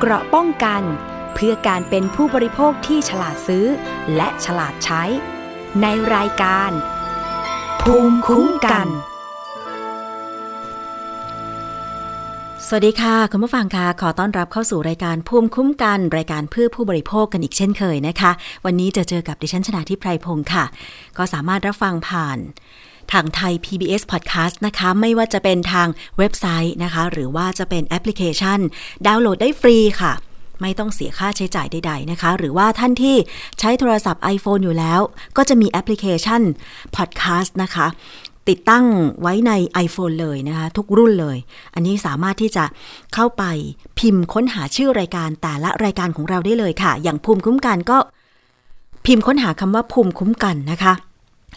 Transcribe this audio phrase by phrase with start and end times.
[0.00, 0.82] เกราะป้องกัน
[1.34, 3.66] เพื่อการเป็นผู้บริโภคที่ฉลาดซื้อ
[4.16, 5.02] และฉลาดใช้
[5.82, 6.70] ในรายการ
[7.82, 8.86] ภูมิคุ้มกัน
[12.66, 18.30] สวัสดีค่ะ คุณผู้ฟังค่ะ ขอต้อนรับเข้าสู่รายการภูมิคุ้มกัน รายการเพื่อผู้บริโภคกันอีกเช่นเคยนะคะ
[18.64, 20.64] วันนี้จะเจอกับดิฉันชนะทิพไพรพงศ์ค่ะ
[21.18, 22.38] ก็สามารถรับฟังผ่าน
[23.12, 28.58] ทางไทย PBS Podcast นะคะ ไม่ว่าจะเป็นทางเว็บไซต์นะคะ หรือว่าจะเป็นแอปพลิเคชัน
[29.06, 30.12] ดาวน์โหลดได้ฟรีค่ะ
[30.60, 33.16] ไม่ต้องเสียค่าใช้จ่ายใด ๆ นะคะ หรือว่าท่านที่
[33.58, 35.00] ใช้โทรศัพท์ iPhone อยู่แล้ว
[35.36, 36.42] ก็จะมีแอปพลิเคชัน
[36.96, 37.86] Podcast นะคะ
[38.48, 38.84] ติดตั้ง
[39.20, 39.52] ไว้ใน
[39.84, 41.36] iPhone เลยนะคะ ทุกรุ่นเลย
[41.74, 42.64] อันนี้สามารถที่จะ
[43.14, 43.44] เข้าไป
[43.98, 47.98] พิมพ์ค้นหาชื่อรายการแต่ละรายการของเราได้เลยค่ะ อย่างภูมิคุ้มกันก็
[49.06, 50.92] พิมพ์ค้นหาคำว่าภูมิคุ้มกันนะคะ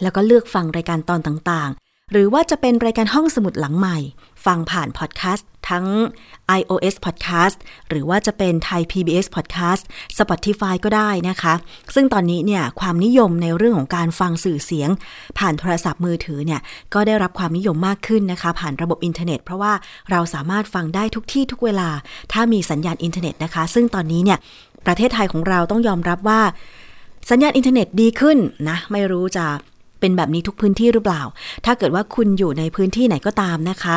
[0.02, 3.98] แล้วก็เลือกฟังรายการตอนต่างๆ หรือว่าจะเป็นรายการห้องสมุดหลังใหม่
[4.44, 5.86] ฟังผ่านพอดแคสต์ทั้ง
[6.58, 7.56] iOS Podcast
[7.88, 9.82] หรือว่าจะเป็นไทย PBS Podcast
[10.18, 11.54] Spotify ก็ได้นะคะ
[11.94, 14.90] ซึ่งตอนนี้เนี่ยความนิยมในเรื่องของการฟังสื่อเสียง
[15.38, 16.60] ผ่านโทรศัพท์มือถือเนี่ย
[16.94, 19.72] ก็ได้รับความนิยมมากขึ้นนะคะ ผ่านระบบอินเทอร์เน็ต เพราะว่า
[20.10, 21.88] เราสามารถฟังได้ทุกที่ทุกเวลา
[22.32, 24.38] ถ้ามีสัญญาณอินเทอร์เน็ตนะคะ ซึ่งตอนนี้เนี่ย
[24.86, 26.40] ประเทศไทยของเราต้องยอมรับว่า
[27.30, 29.46] สัญญาณอินเทอร์เน็ตดีขึ้นนะ ไม่รู้จะ
[30.00, 31.22] เป็นแบบนี้ทุกพื้นที่หรือเปล่า
[31.64, 33.96] ถ้าเกิดว่าคุณอยู่ในพื้นที่ไหนก็ตามนะคะ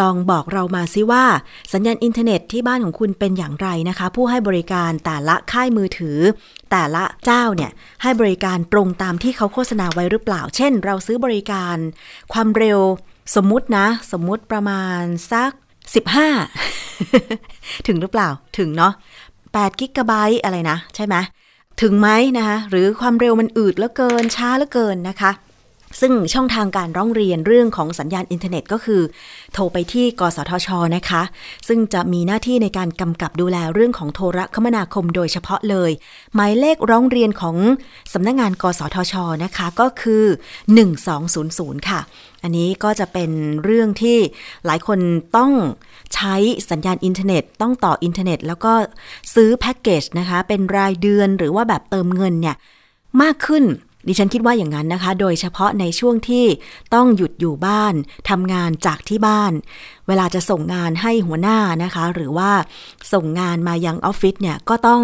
[0.00, 1.24] ลองบอกเรามาซิว่า
[1.72, 6.18] สัญญาณอินเทอร์เน็ตที่บ้านของคุณเป็นอย่างไรนะคะ ผู้ให้บริการแต่ละค่ายมือถือ
[6.70, 7.70] แต่ละเจ้าเนี่ย
[8.02, 11.76] ให้บริการตรงตามที่เขาโฆษณาไว้หรือเปล่า เช่น เราซื้อบริการ
[12.32, 12.80] ความเร็ว
[13.36, 15.50] สมมุตินะ สมมุติประมาณสัก
[16.68, 18.28] 15 ถึงหรือเปล่า
[18.58, 18.92] ถึงเนาะ
[19.42, 21.14] 8กิกะไบต์อะไรนะ ใช่ไหม
[21.80, 25.30] ถึงไหมนะคะหรือความเร็วมันอืดเหลือเกินช้าเหลือเกินนะคะ
[26.00, 29.02] ซึ่งช่องทางการร้องเรียนเรื่องของสัญญาณอินเทอร์เน็ตก็คือ
[29.52, 31.22] โทรไปที่ กสทช นะคะ
[31.68, 35.90] ซึ่งจะมีหน้าที่ในการกำกับดูแลเรื่องของโทรคมนาคมโดยเฉพาะเลย
[36.34, 37.56] หมายเลขร้องเรียนของ
[38.12, 40.24] สำนักงงาน กสทช นะคะก็คือ
[41.06, 42.00] 1200 ค่ะ
[42.42, 43.30] อันนี้ก็จะเป็น
[43.64, 44.18] เรื่องที่
[44.66, 44.98] หลายคน
[45.36, 45.52] ต้อง
[46.14, 46.34] ใช้
[46.70, 48.72] สัญญาณอินเทอร์เน็ต ต้องต่ออินเทอร์เน็ต แล้วก็
[49.34, 52.56] ซื้อแพ็กเกจนะคะ เป็นรายเดือนหรือว่าแบบเติมเงินเนี่ย
[53.22, 53.64] มากขึ้น
[54.06, 56.44] ดิฉันคิดว่าอย่างนั้นนะคะ โดยเฉพาะในช่วงที่
[56.94, 57.94] ต้องหยุดอยู่บ้าน
[58.30, 59.52] ทำงานจากที่บ้าน
[60.08, 62.50] เวลาจะส่งงานให้หัวหน้านะคะ หรือว่า
[63.12, 65.02] ส่งงานมายังออฟฟิศเนี่ยก็ต้อง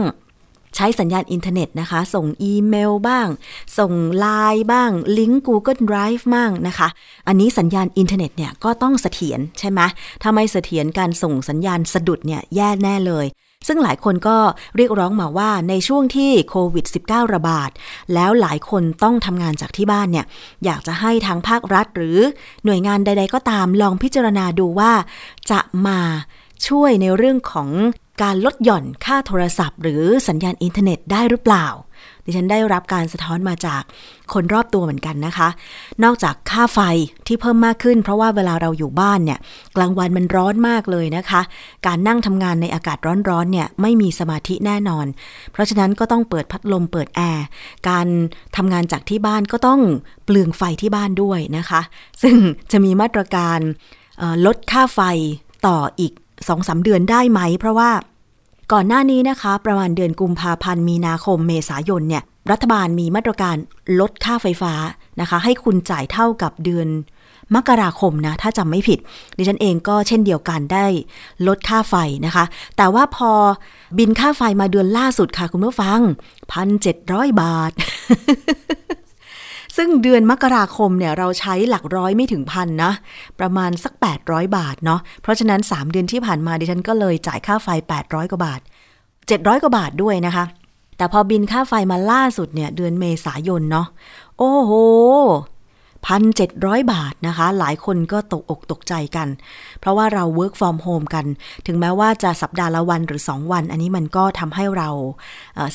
[0.76, 3.28] ใช้สัญญาณอินเทอร์เน็ตนะคะ ส่งอีเมลบ้าง
[3.78, 6.88] ส่งไลน์บ้าง ลิงก์ Google Drive บ้างนะคะ
[7.28, 9.80] อันนี้สัญญาณอินเทอร์เน็ตเนี่ยก็ต้องเสถียรใช่ไหม
[10.22, 13.26] ถ้าไม่เสถียรการส่งสัญญาณสะดุดเนี่ยแย่แน่เลย
[13.66, 14.38] ซึ่งหลายคนก็
[14.76, 17.70] เรียกร้องมาว่าในช่วงที่โควิด -19 ระบาด
[18.14, 20.26] แล้วหลายคนต้องทำงานจากที่บ้านเนี่ย
[20.64, 22.18] อยากจะให้ทางภาครัฐหรือ
[22.64, 24.92] หน่วยงานใด ๆ ก็ตามลองพิจารณาดูว่า
[25.50, 26.00] จะมา
[26.68, 27.68] ช่วยในเรื่องของ
[28.22, 31.66] การลดหย่อนค่าโทรศัพท์ หรือสัญญาณอินเทอร์เน็ตได้หรือเปล่า
[32.28, 33.82] ดิฉันได้รับการสะท้อนมาจาก
[34.32, 35.48] คนรอบตัวเหมือนกันนะคะ
[36.04, 36.80] นอกจากค่าไฟ
[37.26, 39.38] ที่เพิ่มมากขึ้น เพราะว่าเวลาเราอยู่บ้านเนี่ย
[39.76, 41.40] กลางวันมันร้อนมากเลยนะคะ
[41.86, 45.06] การนั่งทำงานในอากาศร้อนๆเนี่ยไม่มีสมาธิแน่นอน
[45.52, 47.44] เพราะฉะนั้นก็ต้องเปิดพัดลมเปิดแอร์
[47.88, 48.06] การ
[48.56, 49.80] ทำงานจากที่บ้านก็ต้อง
[50.24, 51.80] เปลืองไฟที่บ้านด้วยนะคะ
[52.22, 52.36] ซึ่ง
[52.72, 53.58] จะมีมาตรการ
[54.46, 55.00] ลดค่าไฟ
[55.66, 56.12] ต่ออีก
[56.48, 57.90] สองสาเดือนได้ไหม เพราะว่า
[58.72, 63.56] ก่อนหน้านี้นะคะ ประมาณเดือนกุมภาพันธ์มีนาคมเมษายนเนี่ยรัฐบาลมีมาตรการ
[64.00, 64.72] ลดค่าไฟฟ้า
[65.20, 66.88] นะคะ ให้คุณจ่ายเท่ากับเดือน
[67.54, 68.98] มกราคมนะ ถ้าจำไม่ผิด
[69.36, 70.86] ดิฉันเองก็เช่นเดียวกันได้
[71.46, 71.94] ลดค่าไฟ
[72.26, 72.44] นะคะ
[72.76, 73.30] แต่ว่าพอ
[73.98, 76.00] บินค่าไฟมาเดือนล่าสุดค่ะคุณผู้ฟัง
[76.52, 77.72] พันเจ็ดร้อยบาท
[79.80, 82.92] ซึ่งเดือนมกราคมเนี่ยเราใช้หลักร้อยไม่ถึงพันนะ
[83.40, 83.92] ประมาณสัก
[84.24, 87.68] 800 บาทเนาะเพราะฉะนั้น 3 เดือนที่ผ่านมาดิฉันก็เลยจ่ายค่าไฟ
[88.00, 88.60] 800 กว่าบาท
[89.10, 90.44] 700 กว่าบาทด้วยนะคะ
[90.96, 93.86] แต่พอบินค่าไฟมาล่าสุดเนี่ยเดือนเมษายนเนาะ
[94.38, 94.72] โอ้โห
[96.06, 99.28] พันเจ็ดร้อยบาทนะคะ หลายคนก็ตกอกตกใจกัน
[99.80, 101.26] เพราะว่าเรา work from home กัน
[101.66, 104.90] ถึงแม้ว่าจะสัปดาห์ละวันหรือ 2 วัน อันนี้มันก็ทำให้เรา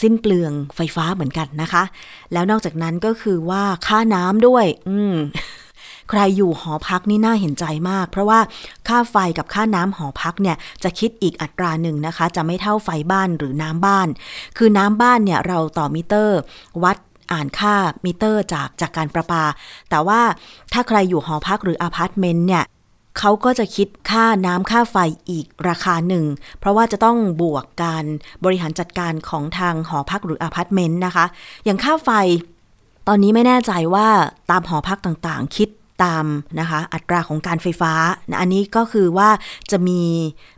[0.01, 1.83] สิ้นเปลืองไฟฟ้าเหมือนกันนะคะ
[2.33, 5.15] แล้วนอกจากนั้นก็คือว่าค่าน้ำด้วย อืม
[6.09, 8.39] ใครอยู่หอพักนี่น่าเห็นใจมาก เพราะว่า
[8.87, 14.07] ค่าไฟกับค่าน้ำหอพักเนี่ยจะคิดอีกอัตราหนึ่งนะคะ จะไม่เท่าไฟบ้านหรือน้ำบ้าน
[14.57, 16.39] คือน้ำบ้านเนี่ยเราต่อมิเตอร์
[16.83, 16.97] วัด
[17.31, 17.75] อ่านค่า
[18.05, 19.43] มิเตอร์จากจากการประปา
[19.89, 20.21] แต่ว่า
[20.73, 22.65] ถ้าใครอยู่หอพักหรืออพาร์ตเมนต์เนี่ย
[23.19, 24.97] เขาก็จะคิดค่าน้ำค่าไฟ
[25.29, 26.25] อีกราคาหนึ่ง
[26.59, 28.05] เพราะว่าจะต้องบวกการ
[28.43, 31.25] บริหารจัดการของทางหอพักหรืออพาร์ตเมนต์นะคะ
[31.65, 32.09] อย่างค่าไฟ
[33.07, 34.07] ตอนนี้ไม่แน่ใจว่า
[34.51, 35.69] ตามหอพักต่างๆ คิด
[36.03, 36.25] ตาม
[36.59, 37.93] นะคะอัตราของการไฟฟ้า
[38.29, 39.29] นะอันนี้ก็คือว่า
[39.71, 40.01] จะมี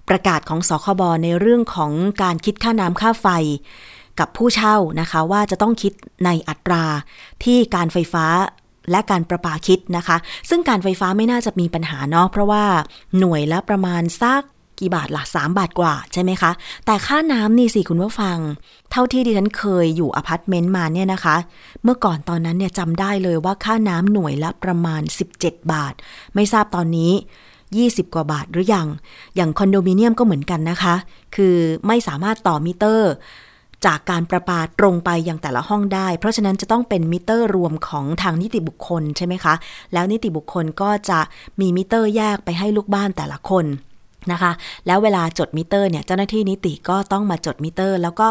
[0.10, 1.92] ประกาศของสคบในเรื่องของ
[2.24, 3.28] การคิดค่าน้ำค่าไฟ
[4.20, 5.94] กับผู้เช่านะคะว่าจะต้องคิด
[6.26, 6.84] ในอัตรา
[7.44, 8.26] ที่การไฟฟ้า
[8.92, 10.18] และการประปาคิดนะคะ
[10.50, 12.64] ซึ่งการไฟฟ้าไม่น่าจะมีปัญหาเนาะเพราะว่า
[13.20, 14.42] หน่วยละประมาณสัก
[14.80, 16.52] กี่บาทละสามบาทกว่าใช่ไหมคะ
[16.86, 18.38] แต่ค่าน้ำนี่สิคุณผู้ฟัง
[18.92, 21.36] เท่าที่ดิฉันเคยอยู่อพาร์ตเมนต์มาเนี่ยนะคะ
[21.84, 25.02] เมื่อก่อนตอนนั้นเนี่ยจำได้เลยว่าค่าน้ำหน่วยละประมาณ
[25.38, 25.94] 17 บาท
[26.36, 27.12] ไม่ทราบตอนนี้
[27.64, 28.88] 20 กว่าบาทหรือยัง
[29.36, 30.96] อย่างคอนโดมิเนียมก็เหมือนกันนะคะ
[31.36, 31.56] คือ
[31.88, 33.12] ไม่สามารถต่อมิเตอร์
[33.86, 39.54] จากการประปาตรงไปยังแต่ละห้องได้ เพราะฉะนั้นจะต้องเป็นมิเตอร์รวมของทางนิติบุคคลใช่ไหมคะ
[39.94, 41.20] แล้วนิติบุคคลก็จะ
[41.60, 43.66] มีมิเตอร์แยกไปให้ลูกบ้านแต่ละคน
[44.32, 44.52] นะคะ
[44.88, 48.28] แล้วเวลาจดมิเตอร์เนี่ยเจ้าหน้าที่นิติก็ต้องมาจดมิเตอร์ แล้วก็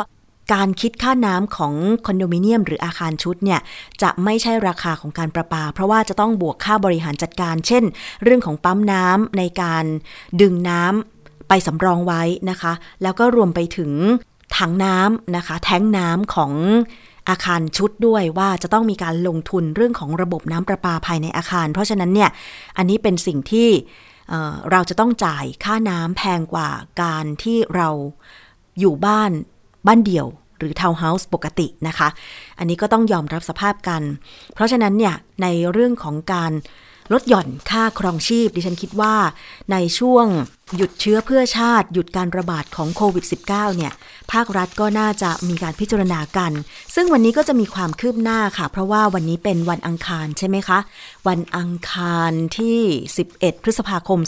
[0.54, 1.74] การคิดค่าน้ำของ
[2.06, 3.60] คอนโดมิเนียมหรืออาคารชุดเนี่ย
[4.02, 7.84] จะไม่ใช่ราคาของการประปา เพราะว่าจะต้องบวกค่าบริหารจัดการ เช่น
[8.24, 9.84] เรื่องของปั๊มน้ำในการ
[10.40, 12.72] ดึงน้ำไปสำรองไว้นะคะ
[13.02, 13.90] แล้วก็รวมไปถึง
[14.58, 16.52] ถังน้ำนะคะ แท็งก์น้ำของ
[17.28, 22.30] อาคารชุดด้วยว่าจะต้องมีการลงทุนเรื่องของระบบน้ำประปาภายในอาคาร เพราะฉะนั้นเนี่ย
[22.76, 23.68] อันนี้เป็นสิ่งที่
[24.70, 26.70] เราจะต้องจ่ายค่าน้ำแพงกว่า
[27.02, 27.88] การที่เรา
[28.80, 29.30] อยู่บ้าน
[29.86, 30.26] บ้านเดี่ยว
[30.58, 32.08] หรือทาวน์เฮาส์ปกตินะคะ
[32.58, 34.02] อันนี้ก็ต้องยอมรับสภาพกัน
[34.54, 36.52] เพราะฉะนั้นเนี่ยในเรื่องของการ
[37.12, 39.14] ลดหย่อนค่าครองชีพ ดิฉันคิดว่า
[39.72, 40.26] ในช่วง
[40.76, 43.92] หยุดเชื้อเพื่อชาติหยุดการระบาดของโควิด -19 เนี่ย
[44.32, 46.52] ภาครัฐก็น่าจะมีการพิจารณากัน
[46.94, 50.78] ซึ่งวันนี้ก็จะมีความคืบหน้าค่ะ เพราะว่าวันนี้เป็นวันอังคารใช่ไหมคะ
[51.28, 52.78] วันอังคารที่
[53.20, 54.18] 11 พฤษภาคม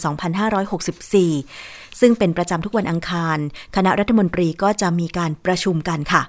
[1.16, 3.38] 2564 ซึ่งเป็นประจำทุกวันอังคาร
[3.76, 6.22] คณะรัฐมนตรีก็จะมีการประชุมกันค่ะ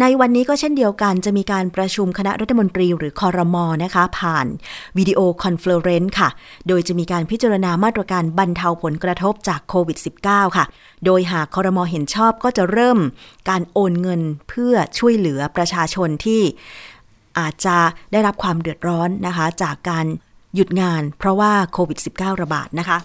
[0.00, 4.46] ในวันนี้ก็เช่นเดียวกันจะมีการประชุมคณะรัฐมนตรีหรือคอรมอนะคะ ผ่าน
[4.98, 6.28] วิดีโอคอนเฟอเรนซ์ค่ะ
[6.68, 10.64] โดยจะมีการพิจารณามาตรการบรรเทาผลกระทบจากโควิด -19 ค่ะ
[11.04, 12.98] โดยหากคอรมอเห็นชอบก็จะเริ่ม
[13.48, 16.42] การโอนเงินเพื่อช่วยเหลือประชาชนที่
[17.38, 17.76] อาจจะ
[18.12, 20.06] ได้รับความเดือดร้อนนะคะ จากการ
[20.54, 22.98] หยุดงานเพราะว่าโควิด -19 ระบาดนะคะ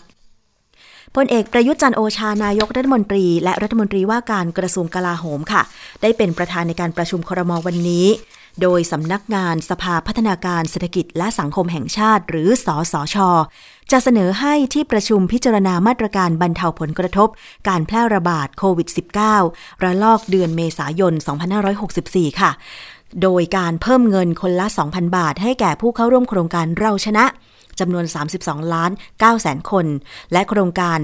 [1.16, 5.62] พลเอกประยุทธ์จันโอชานายกรัฐมนตรี และรัฐมนตรีว่าการกระทรวงกลาโหมค่ะ
[6.02, 8.08] ได้เป็นประธานในการประชุมครมวันนี้
[8.62, 13.30] โดยสำนักงานสภาพัฒนาการเศรษฐกิจและสังคมแห่งชาติ หรือสอสอชอ
[13.92, 17.30] จะเสนอให้ที่ประชุมพิจารณามาตรการบรรเทาผลกระทบ
[17.68, 18.88] การแพร่ระบาดโควิด
[19.36, 21.14] -19 ระลอกเดือนเมษายน
[21.78, 22.52] 2564 ค่ะ
[23.22, 27.26] โดยการเพิ่มเงินคนละ 2,000 บาทให้แก่ผู้เข้าร่วมโครงการเราชนะ
[27.80, 28.06] จำนวน
[28.40, 29.86] 32 ล้าน9แสนคน
[30.32, 31.00] และโครงการ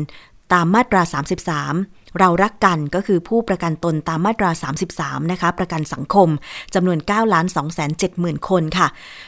[0.54, 4.50] ตามมาตรา 33 เรารักกันก็คือผู้ประกันตนตามมาตรา
[4.92, 6.30] 33 นะคะ ประกันสังคม
[6.74, 7.90] จำนวน9ล้าน2 7 0
[8.24, 8.88] 0 0 คนค่ะ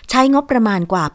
[0.09, 1.05] ใช้งบประมาณกว่า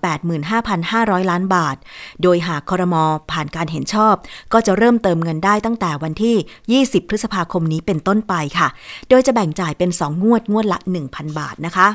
[0.61, 1.77] 85,500 ล้านบาท
[2.23, 4.15] โดยหากคอรมอผ่านการเห็นชอบ
[4.53, 8.69] ก็จะเริ่มเติมเงินได้ตั้งแต่วันที่ 20 พฤษภาคมนี้เป็นต้นไปค่ะ
[9.09, 10.79] โดยจะแบ่งจ่ายเป็น 2 งวดงวดละ
[11.09, 11.89] 1,000 บาทนะคะ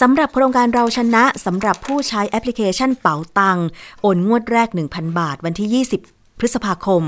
[0.00, 3.58] สำหรับโครงการเราชนะสำหรับผู้ใช้แอปพลิเคชันเป๋าตัง
[4.02, 7.02] โอนงวดแรก 1,000 บาท วันที่ 20 พฤษภาคม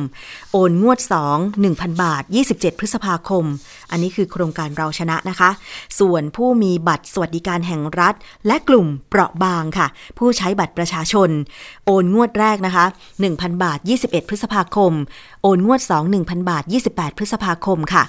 [0.52, 0.98] โอนงวด
[1.30, 3.44] 2 1,000 บาท 27 พฤษภาคม
[3.90, 5.50] อันนี้คือโครงการเราชนะนะคะ
[5.98, 8.14] ส่วนผู้มีบัตรสวัสดิการแห่งรัฐ
[8.46, 9.86] และกลุ่มเปราะบางค่ะ
[10.18, 11.30] ผู้ใช้บัตรประชาชน
[11.86, 12.84] โอนงวดแรกนะคะ
[13.24, 14.92] 1,000 บาท 21 พฤษภาคม
[15.42, 18.04] โอนงวด 2 1,000 บาท 28 พฤษภาคมค่ะ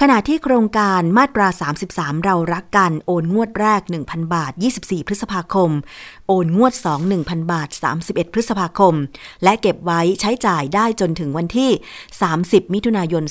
[0.00, 1.48] ขณะที่โครงการมาตรา
[1.86, 5.70] 33 เรารักกัน โอนงวดแรก 1,000 บาท 24 พฤษภาคม
[6.28, 7.68] โอนงวด 2 1,000 บาท
[8.02, 8.94] 31 พฤษภาคม
[9.44, 11.70] และเก็บไว้ใช้จ่ายได้จนถึงวันที่
[12.22, 13.22] 30 มิถุนายน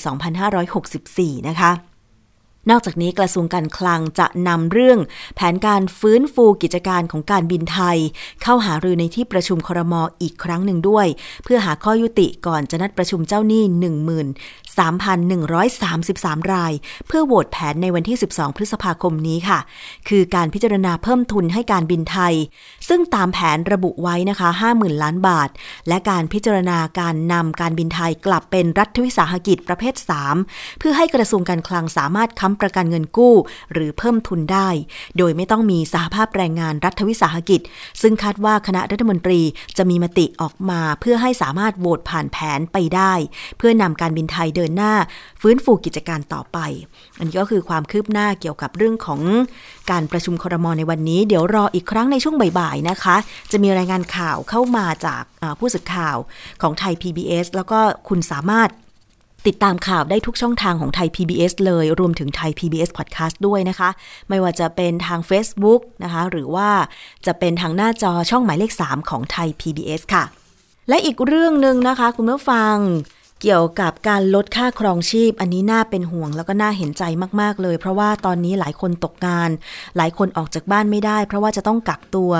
[0.70, 1.72] 2564 นะคะ
[2.70, 4.98] นอกจากนี้กระทรวงการคลังจะนำเรื่อง
[5.36, 7.98] แผนการฟื้นฟูกิจการของการบินไทย
[8.42, 11.06] เข้าหารือในที่ประชุมครมออีกครั้งหนึ่งด้วย
[11.44, 13.62] เพื่อหาข้อยุติก่อนจะนัดประชุมเจ้าหนี้
[14.78, 16.72] 3,133 ราย
[17.06, 19.58] เพื่อโหวตแผนในวันที่ 12 พฤษภาคมนี้ค่ะ
[20.08, 22.34] คือการพิจารณาเพิ่มทุนให้การบินไทย
[22.88, 25.48] ซึ่งตามแผนระบุไว้นะคะ 50,000 ล้านบาท
[25.88, 29.94] และการพิจารณาการนำการบินไทยกลับเป็นรัฐวิสาหกิจประเภท
[30.38, 33.34] 3 เพื่อให้กระทรวงการคลังสามารถค้ำประกันเงินกู้
[33.72, 34.68] หรือเพิ่มทุนได้
[35.18, 37.60] โดยไม่ต้องมีสหภาพแรงงานรัฐวิสาหกิจ
[38.02, 39.40] ซึ่งคาดว่าคณะรัฐมนตรี
[39.76, 43.12] จะมีมติออกมา เพื่อให้สามารถโหวตผ่านแผนไปได้
[43.58, 44.92] เพื่อนำการบินไทยเดินหน้า
[45.42, 46.58] ฟื้นฟูกิจการต่อไป
[47.18, 49.20] อันนี้ก็คือความคืบหน้าเกี่ยวกับเรื่องของ
[49.90, 53.16] การประชุมครมในวันนี้ เดี๋ยวรออีกครั้งในช่วงบ่ายๆนะคะ
[53.52, 55.22] จะมีรายงานข่าวเข้ามาจาก
[55.58, 56.16] ผู้สื่อข่าว
[56.62, 58.70] ของไทย PBS แล้วก็คุณสามารถ
[59.46, 63.90] ติดตามข่าวได้ทุกช่องทางของไทย PBS เลยรวมถึงไทย PBS Podcast ด้วยนะคะ
[64.28, 66.68] ไม่ว่าจะเป็นทาง Facebook นะคะ หรือว่า
[67.26, 70.24] จะเป็นทางหน้าจอช่องหมายเลข 3 ของไทย PBS ค่ะ
[70.88, 72.76] และอีกเรื่องหนึ่งนะคะ คุณผู้ฟัง
[73.42, 77.02] เกี่ยวกับการลดค่าครองชีพ อันนี้น่าเป็นห่วงแล้วก็น่าเห็นใจ
[77.40, 79.50] มาก ๆ เลย เพราะว่าตอนนี้หลายคนตกงาน
[79.96, 82.30] หลายคนออกจากบ้านไม่ได้ เพราะว่าจะต้องกักตัว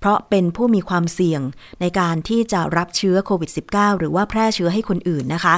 [0.00, 1.40] เพราะเป็นผู้มีความเสี่ยง
[1.80, 5.56] ในการที่จะรับเชื้อโควิด -19 หรือว่าแพร่เชื้อให้คนอื่นนะคะ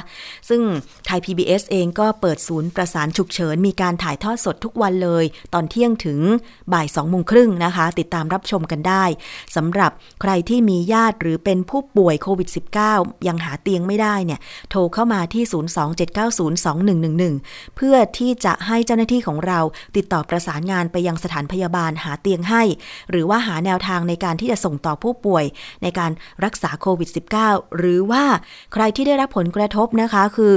[0.49, 0.63] ซึ่ง
[1.07, 6.21] ไทย PBS เองก็เปิดศูนย์ประสานฉุกเฉิน มีการถ่ายทอดสดทุกวันเลย ตอนเที่ยงถึง
[6.73, 9.05] บ่าย2โมงครึ่งนะคะ ติดตามรับชมกันได้
[9.57, 12.49] สำหรับใครที่มีญาติหรือเป็นผู้ป่วยโควิด
[12.89, 15.45] -19 ยังหาเตียงไม่ได้เนี่ย โทรเข้ามาที่
[17.29, 19.61] 027902111 เพื่อที่จะให้เจ้าหน้าที่ของเรา
[19.97, 22.63] ติดต่อประสานงานไปยังสถานพยาบาลหาเตียงให้
[23.11, 25.45] หรือว่าหาแนวทางในการที่จะส่งต่อผู้ป่วย
[25.83, 26.11] ในการ
[26.45, 27.09] รักษาโควิด
[27.43, 28.25] -19 หรือว่า
[28.73, 30.53] ใครที่ได้รับผลกระทบนะคะคือ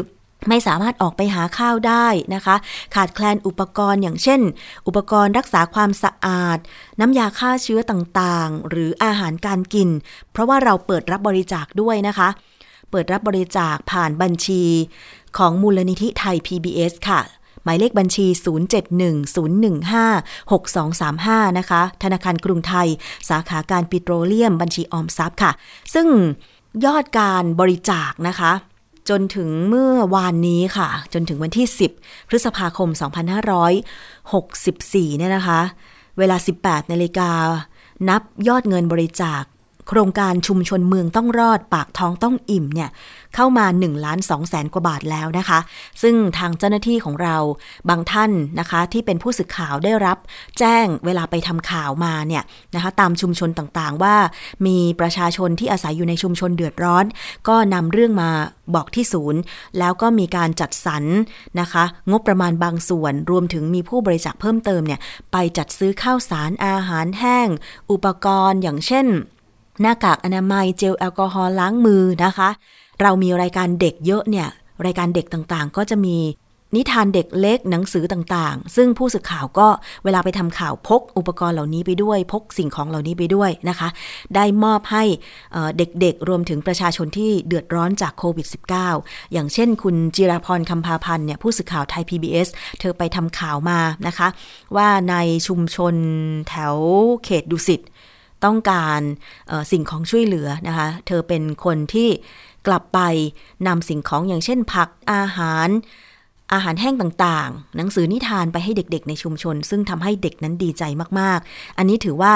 [0.50, 2.56] ไม่สามารถออกไปหาข้าวได้นะคะ
[2.96, 4.42] ขาดแคลนอุปกรณ์อย่างเช่น
[4.88, 6.58] อุปกรณ์รักษาความสะอาด
[7.00, 9.90] น้ำยาฆ่าเชื้อต่างๆ หรืออาหารการกิน
[10.32, 12.30] เพราะว่าเราเปิดรับบริจาคด้วยนะคะ
[12.92, 14.64] เปิดรับบริจาคผ่านบัญชี
[15.38, 17.22] ของมูลนิธิไทย PBS ค่ะ
[17.64, 18.28] หมายเลขบัญชี
[21.50, 22.88] 0710156235 นะคะ ธนาคารกรุงไทย
[23.30, 25.52] สาขาการปิโตรเลียมบัญชีออมทรัพย์ค่ะ
[25.94, 26.08] ซึ่ง
[26.86, 28.52] ยอดการบริจาคนะคะ
[29.10, 31.68] จนถึงเมื่อวานนี้ค่ะ จนถึงวันที่
[31.98, 32.90] 10 พฤษภาคม
[33.84, 35.60] 2564 เนี่ยนะคะ
[36.18, 37.32] เวลา 18นาฬิกา
[38.10, 39.44] นับยอดเงินบริจาค
[39.90, 42.90] โครงการชุมชนเมืองต้องรอดปากท้องต้องอิ่มเนี่ย
[43.36, 45.60] เข้ามา1ล้าน2แสนกว่าบาทแล้วนะคะ
[46.02, 47.38] ซึ่งทางเจ้าหน้าที่ของเรา
[47.90, 50.18] บางท่านนะคะที่เป็นผู้สื่อข่าวได้รับ
[50.60, 52.44] แจ้งเวลาไปทำข่าวมาเนี่ย
[52.76, 54.16] นะคะตามชุมชนต่างๆ ว่า
[54.66, 57.06] มีประชาชนที่อาศัยอยู่ในชุมชนเดือดร้อน
[57.48, 58.30] ก็นำเรื่องมา
[58.76, 59.40] บอกที่ศูนย์
[59.80, 61.04] แล้วก็มีการจัดสรร
[61.60, 65.00] นะคะ งบประมาณบางส่วน รวมถึงมีผู้บริจาคเพิ่มเติมเนี่ย
[65.32, 67.48] ไปจัดซื้อข้าวสารอาหารแห้ง
[67.92, 69.08] อุปกรณ์อย่างเช่น
[69.82, 72.50] หน้ากากอนามัยเจลแอลกอฮอล์ล้างมือนะคะ
[73.02, 74.48] เรามีรายการเด็กเยอะเนี่ย
[74.86, 76.18] รายการเด็กต่างๆ ก็จะมี
[76.78, 79.68] นิทานเด็กเล็กหนังสือต่างๆ ซึ่งผู้สื่อข่าวก็
[80.04, 83.90] เวลาไปทำข่าวพกอุปกรณ์เหล่านี้ไปด้วย พกสิ่งของเหล่านี้ไปด้วยนะคะ
[84.36, 85.04] ได้มอบให้
[85.78, 88.48] เด็กๆ รวมถึงประชาชนที่เดือดร้อนจากโควิด
[88.92, 92.48] -19 อย่างเช่นคุณจิราพรคำพาพันธ์เนี่ยผู้สื่อข่าวไทย PBS
[92.80, 94.28] เธอไปทำข่าวมานะคะ
[94.76, 95.16] ว่าใน
[95.48, 95.96] ชุมชน
[96.50, 96.76] แถว
[97.24, 97.82] เขตดุสิต
[98.46, 99.02] ต้องการ
[99.72, 102.10] สิ่งของช่วยเหลือนะคะ เธอเป็นคนที่
[102.68, 103.00] กลับไป
[103.68, 105.70] นำสิ่งของอย่างเช่นผักอาหาร
[106.54, 110.84] อาหารแห้งต่างๆ หนังสือนิทานไปให้เด็กๆ ในชุมชน ซึ่งทำให้เด็กนั้นดีใจ
[111.20, 112.34] มากๆ อันนี้ถือว่า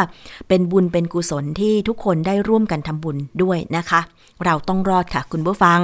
[0.48, 4.02] เป็นบุญเป็นกุศลที่ทุกคนได้ร่วมกันทำบุญด้วยนะคะ
[4.46, 5.80] เราต้องรอดค่ะคุณผู้ฟัง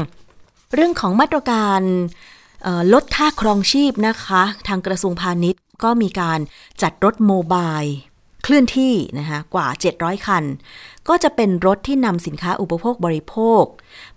[0.73, 1.81] เรื่องของมาตรการ
[2.93, 6.39] ลดค่าครองชีพนะคะ ทางกระทรวงพาณิชย์ก็มีการ
[6.81, 7.79] จัดรถโมบาย
[8.43, 10.43] เคลื่อนที่นะคะกว่า 700 คัน
[11.07, 13.63] ก็จะเป็นรถที่นำสินค้าอุปโภคบริโภค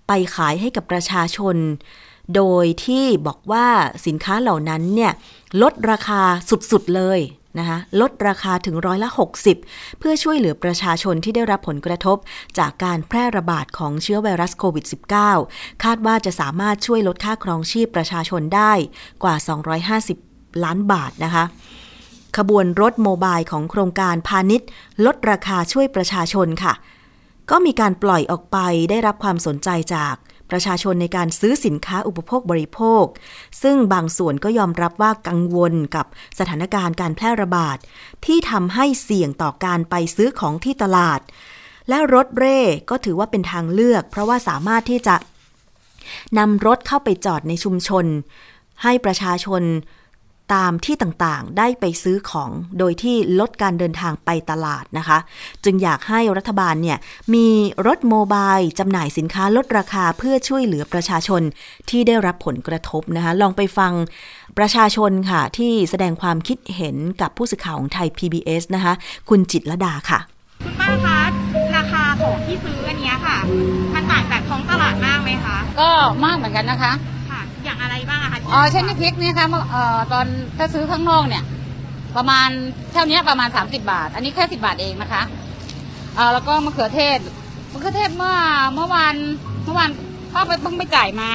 [0.07, 1.57] ไปขายให้กับประชาชน
[2.37, 3.67] โดยที่บอกว่า
[4.07, 5.13] สินค้าเหล่านั้นเนี่ย
[5.63, 6.21] ลดราคา
[6.51, 7.21] สุดๆเลย
[7.59, 9.09] นะคะลดราคาถึงร้อยละ
[9.55, 12.17] 60 เพื่อช่วยเหลือประชาชนที่ได้รับผลกระทบ
[12.59, 14.85] จากการแพร่ระบาดของเชื้อไวรัสโควิด
[15.33, 18.73] -19 คาดว่าจะสามารถช่วยลดค่าครองชีพประชาชนได้
[19.23, 19.35] กว่า
[19.99, 21.45] 250 ล้านบาทนะคะ
[22.37, 24.69] ขบวนรถโมบายของโครงการพาณิชย์
[25.07, 26.73] ลดราคาช่วยประชาชนค่ะ
[27.51, 28.59] ก็มีการปล่อยออกไป
[28.91, 30.15] ได้รับความสนใจจาก
[30.51, 33.05] ประชาชนในการซื้อสินค้าอุปโภคบริโภค
[33.63, 36.07] ซึ่งบางส่วนก็ยอมรับว่ากังวลกับ
[36.39, 37.77] สถานการณ์การแพร่ระบาด
[38.25, 41.21] ที่ทำให้เสี่ยงต่อการไปซื้อของที่ตลาด
[41.89, 42.61] และรถเร่
[42.91, 45.17] ก็ถือว่าเป็นทางเลือก เพราะว่าสามารถที่จะ
[46.39, 48.07] นำรถเข้าไปจอดในชุมชน
[48.83, 49.63] ให้ประชาชน
[50.55, 55.19] ตามที่ต่างๆ ได้ไปซื้อของโดยที่ลดการเดินทางไปตลาดนะคะ
[55.65, 56.99] จึงอยากให้รัฐบาลเนี่ย
[57.35, 57.49] มี
[57.87, 61.43] รถโมบายจำหน่ายสินค้าลดราคาเพื่อช่วยเหลือประชาชน
[61.91, 63.93] ที่ได้รับผลกระทบนะคะ ลองไปฟัง
[64.59, 68.93] ประชาชนค่ะ ที่แสดงความคิดเห็นกับผู้สื่อข่าวของไทย PBS นะคะ
[69.29, 70.21] คุณจิตรดาค่ะ
[70.65, 71.21] คุณป้าคะ
[71.77, 73.37] ราคาของที่ซื้ออันนี้ค่ะ
[73.95, 75.91] มันต่างจากท้องตลาดมากไหมคะ ก็
[76.25, 81.45] มากเหมือนกันนะคะค่ะอย่างอะไรบ้างอะคะอ๋อเช่นน้ำพริกเนี่ยค่ะเอ่อตอนถ้าซื้อข้างนอกเนี่ย
[82.17, 82.49] ประมาณ
[82.93, 85.23] เท่านี้ประมาณสามสิบาท อันนี้แค่สิบาทเองนะคะ
[86.17, 87.19] เอ่อแล้วก็มะเขือเทศ
[87.73, 88.35] มะเขือเทศเมื่อ
[88.75, 89.15] เมื่อวาน
[89.65, 89.91] เมื่อวาน
[90.35, 91.31] ป้าไปเพิ่งไปจ่ายมา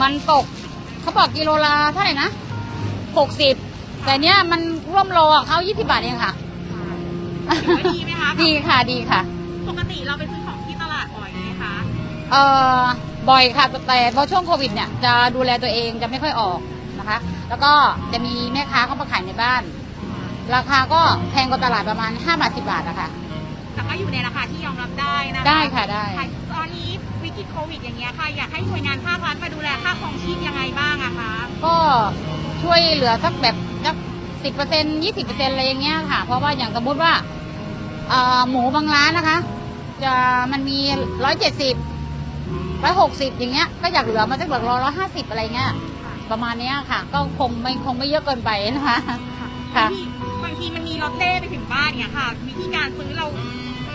[0.00, 0.44] มันตก
[1.00, 2.28] เขาบอกกิโลละเท่าไหร่นะ
[3.18, 3.54] หกสิบ
[4.04, 4.60] แต่เนี้ยมัน
[4.92, 6.34] ร่วมโลอะเขายี่สิบาทเองค่ะ
[7.62, 9.20] ถือว่าดีไหมคะ ดีค่ะดีค่ะ
[9.68, 10.41] ปกติเราไปซื้อ
[12.32, 12.42] เอ่
[12.80, 12.82] อ
[13.30, 16.58] บ่อยค่ะแต่พอช่วงโควิดเนี่ยจะดูแลตัวเองจะไม่ค่อยออก
[16.98, 17.72] นะคะ แล้วก็
[18.12, 19.62] จะมีแม่ค้าเข้ามาขายในบ้าน
[20.54, 23.08] ราคาก็แพงกว่าตลาดประมาณ5บาท10บาทนะคะ
[23.74, 26.04] แต่ก็อยู่ในราคาที่ยอมรับได้นะคะได้ค่ะได้
[26.52, 26.88] ตอนนี้
[27.22, 31.32] วิกฤตโควิดอย่างเงี้ยค่ะ อยากให้หน่วยงานภาครัฐมาดูแลค่าครองชีพยังไงบ้างอะคะ
[31.64, 31.76] ก็
[32.62, 33.96] ช่วยเหลือสักแบบสัก
[34.44, 37.12] สิบเปอร์เซ็นยี่สิบเปอร์เซ็นอะไรอย่างเงี้ยค่ะ เพราะว่าอย่างสมมติว่า
[38.08, 39.38] เอ่อหมูบางร้านนะคะ
[40.04, 40.12] จะ
[40.52, 40.78] มันมี
[41.24, 41.74] ร้อยเจ็ดสิบ
[42.82, 45.70] ร้อยหกสิบอย่างเงี้ยก็อยากเหลือมาสักแบบร้อยห้าสิบอะไรเงี้ย
[46.30, 48.98] ประมาณเนี้ยค่ะ ก็คงไม่คงไม่เยอะเกินไปนะคะ
[49.76, 50.02] ค่ะบางที
[50.44, 53.26] บางทีมันมีรถเล่ไปถึงบ้านเนี่ยค่ะ วิธีการซื้อเรา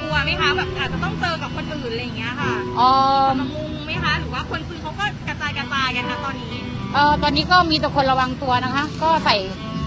[0.01, 2.89] กลัวไหมคะแบบอาจจะต้องเจอกับคนอื่นอะไรอย่างเงี้ยค่ะเอ่
[3.24, 6.53] อมามุงไหมคะหรือว่าคนซื้อเขาก็กระจายกระจายกันนะตอนนี้
[6.94, 9.36] เอ่อตอนนี้ก็มีแต่คนระวังตัวนะคะ ก็ใส่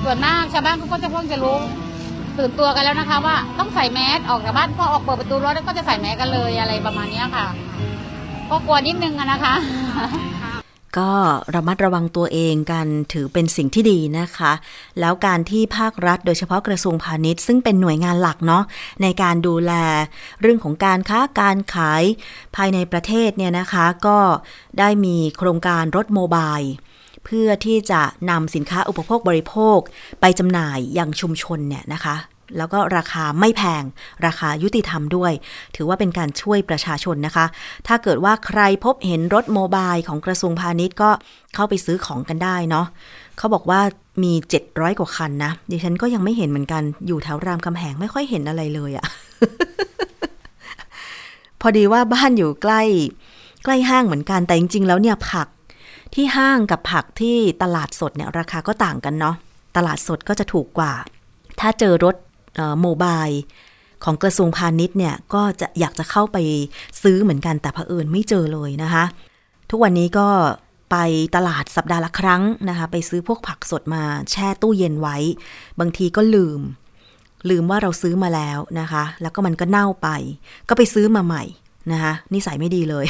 [0.05, 1.57] ส่วนมากชาวบ้านเขาก็จะเพิ่งจะรู้
[2.39, 7.47] ตื่นตัวกันแล้วนะคะ ว่าต้องใส่แมสออกจากบ้านพอออกเปิดประตูรถแล้วก็จะใส่แมสกันเลยอะไรประมาณเนี้ยค่ะ
[8.51, 9.55] ก็กลัวนิดนึงอะนะคะ
[10.99, 11.13] ก็
[11.55, 14.53] ระมัดระวังตัวเองกันถือเป็นสิ่งที่ดีนะคะ
[15.01, 18.65] แล้วการที่ภาครัฐโดยเฉพาะกระทรวงพาณิชย์ ซึ่งเป็นหน่วยงานหลักเนาะ
[19.03, 19.73] ในการดูแล
[20.41, 22.03] เรื่องของการค้าการขาย
[22.57, 24.19] ภายในประเทศเนี่ยนะคะ ก็
[24.79, 26.59] ได้มีโครงการรถโมบาย
[27.25, 29.79] เพื่อที่จะนำสินค้าอุปโภคบริโภค
[30.21, 32.17] ไปจำหน่ายยังชุมชนเนี่ยนะคะ
[32.57, 33.83] แล้วก็ราคาไม่แพง
[34.27, 35.33] ราคายุติธรรมด้วย
[35.77, 37.47] ถือว่าเป็นการช่วยประชาชนนะคะ
[37.87, 41.11] ถ้าเกิดว่าใครพบเห็นรถโมบายของกระทรวงพาณิชย์ก็
[41.55, 42.87] เข้าไปซื้อของกันได้เนาะ
[43.39, 43.81] เขาบอกว่า
[44.23, 44.33] มี
[44.67, 49.07] 700 กว่าคันนะ ดิฉันก็ยังไม่เห็นเหมือนกัน อยู่แถวรามคำแหงไม่ค่อยเห็นอะไรเลยอะ
[51.61, 52.83] พอดีว่าบ้านอยู่ใกล้
[53.65, 55.49] ใกล้ห้างเหมือนกัน แต่จริง ๆ แล้วเนี่ยผัก
[56.15, 59.35] ที่ห้างกับผักที่ตลาดสดเนี่ยราคาก็ต่างกันเนาะ
[59.77, 60.93] ตลาดสดก็จะถูกกว่า
[61.61, 62.15] ถ้าเจอรถ
[62.81, 63.27] โมบาย
[64.05, 66.39] ของกระทรวงพาณิชย์เนี่ยก็จะอยากจะเข้าไป
[67.03, 69.05] ซื้อเหมือนกันแต่เผอิญไม่เจอเลยนะคะ
[69.71, 70.29] ทุกวันนี้ก็
[70.91, 70.97] ไป
[71.37, 75.17] ตลาดสัปดาห์ละครั้งนะคะ ไปซื้อพวกผักสดมาแช่ตู้เย็นไว้
[75.81, 76.61] บางทีก็ลืม
[77.51, 80.09] ลืมว่าเราซื้อมาแล้วนะคะ แล้วก็มันก็เน่าไป
[80.69, 81.45] ก็ไปซื้อมาใหม่
[81.93, 83.07] นะคะนิสัยไม่ดีเลย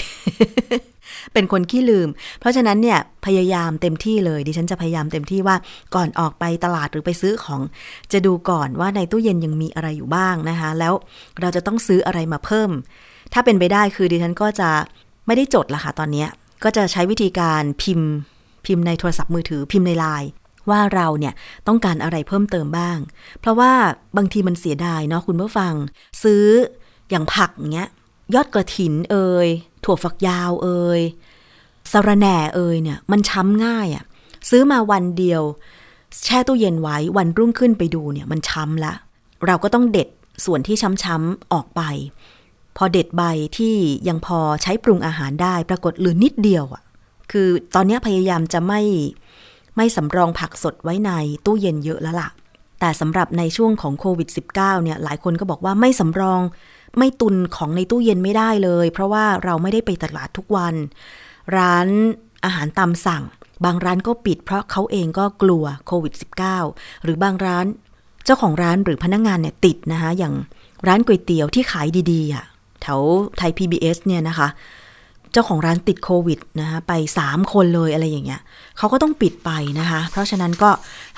[1.32, 2.08] เป็นคนขี้ลืม
[2.40, 5.56] เพราะฉะนั้นเนี่ยพยายามเต็มที่เลย ดิฉันจะพยายามเต็มที่ว่า
[5.94, 7.60] ก่อนออกไปตลาดหรือไปซื้อของ
[8.12, 10.94] จะดูก่อนว่าในตู้เย็นยังมีอะไรอยู่บ้างนะคะ แล้ว
[11.40, 12.70] เราจะต้องซื้ออะไรมาเพิ่ม
[13.32, 14.70] ถ้าเป็นไปได้คือดิฉันก็จะ
[15.26, 16.26] ไม่ได้จดละค่ะตอนนี้
[16.64, 18.10] ก็จะใช้วิธีการพิมพ์
[18.66, 20.30] พิมพ์ในโทรศัพท์มือถือพิมพ์ในไลน์
[20.70, 21.34] ว่าเราเนี่ย
[21.68, 22.98] ต้องการอะไรเพิ่มเติมบ้าง
[23.40, 23.72] เพราะว่า
[24.16, 25.72] บางทีมันเสียดายเนาะคุณผู้ฟัง
[26.22, 26.44] ซื้อ
[27.10, 27.90] อย่างผักเงี้ย
[28.34, 29.48] ยอดกระถินเอ่ย
[29.84, 31.00] ถั่วฝักยาวเอ่ย
[31.92, 34.04] สะระแหน่เอ่ยเนี่ย มันช้ำง่ายอะ่ะ
[34.50, 35.42] ซื้อมาวันเดียว
[36.24, 38.92] แช่ตู้เย็นไว้วันรุ่งขึ้นไปดูเนี่ย มันช้ำละ
[39.46, 40.08] เราก็ต้องเด็ด
[40.44, 41.82] ส่วนที่ช้ำๆออกไป
[42.76, 43.22] พอเด็ดใบ
[43.56, 43.74] ที่
[44.08, 46.82] ยังพอใช้ปรุงอาหารได้ปรากฏเหลือนิดเดียวอะ่ะ
[47.32, 48.80] คือตอนนี้พยายามจะไม่
[49.76, 51.10] ไม่สำรองผักสดไว้ใน
[51.44, 52.28] ตู้เย็นเยอะแล้วล่ะ
[52.80, 56.40] แต่สำหรับในช่วงของโควิด -19 เนี่ยหลายคนก็บอกว่าไม่สำรอง
[56.98, 60.74] ไม่ตุนของในตู้เย็นไม่ได้เลย เพราะว่าเราไม่ได้ไปตลาดทุกวัน
[61.56, 61.88] ร้าน
[62.44, 63.24] อาหารตามสั่ง
[63.64, 66.14] บางร้านก็ปิดเพราะเขาเองก็กลัวโควิด
[66.58, 67.66] -19 หรือบางร้าน
[68.24, 70.34] เจ้าของร้านหรือพนักงงานเนี่ยติดนะคะอย่าง
[70.86, 72.44] ร้านก๋วยเตี๋ยวที่ขายดีๆอะ
[72.82, 73.00] แถว
[73.38, 74.48] ไทย PBS เนี่ยนะคะ
[75.32, 76.92] เจ้าของร้านติดโควิดนะคะไป
[77.24, 78.40] 3 คนเลยอะไรอย่างเงี้ย
[78.78, 80.70] เขาก็ต้องปิดไปนะคะ เพราะฉะนั้นก็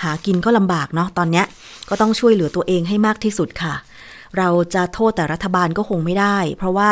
[0.02, 1.46] หากินก็ลำบากเนาะตอนเนี้ย
[1.88, 3.74] ก็ต้องช่วยเหลือตัวเองให้มากที่สุดค่ะ
[4.38, 6.90] เราจะโทษแต่รัฐบาลก็คงไม่ได้ เพราะว่า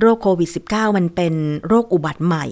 [0.00, 1.34] โรคโควิด -19 มันเป็น
[1.66, 2.46] โรคอุบัติใหม่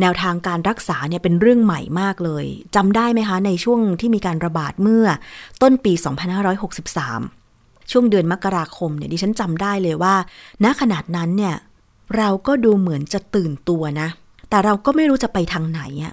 [0.00, 2.44] แนวทางการรักษาเนี่ยเป็นเรื่องใหม่มากเลย
[2.76, 5.06] จำได้ไหมคะ ในช่วงที่มีการระบาดเมื่อ
[5.62, 5.92] ต้นปี
[6.72, 10.14] 2563 ช่วงเดือนมกราคมเนี่ยดิฉันจำได้เลยว่า
[10.64, 11.54] ณขนาดนั้นเนี่ย
[12.16, 14.08] เราก็ดูเหมือนจะตื่นตัวนะ
[14.50, 16.12] แต่เราก็ไม่รู้จะไปทางไหนอะ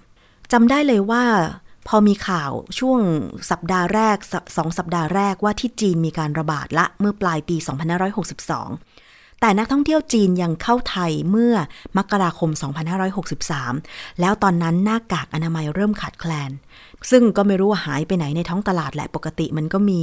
[0.52, 1.24] จำได้เลยว่า
[1.88, 3.00] พอมีข่าวช่วง
[3.52, 4.18] สัปดาห์แรก
[4.58, 11.54] สองสัปดาห์แรกว่าที่จีนมีการระบาดละเมื่อปลายปี 2562 แต่นักท่องเที่ยวจีนยังเข้าไทยเมื่อ
[11.98, 12.50] มกราคม
[13.36, 16.52] 2563 แล้วตอนนั้นหน้ากากอนามัยเริ่มขาดแคลน
[17.12, 20.02] ซึ่งก็ไม่รู้ว่าหายไปไหนในท้องตลาดแหละปกติมันก็มี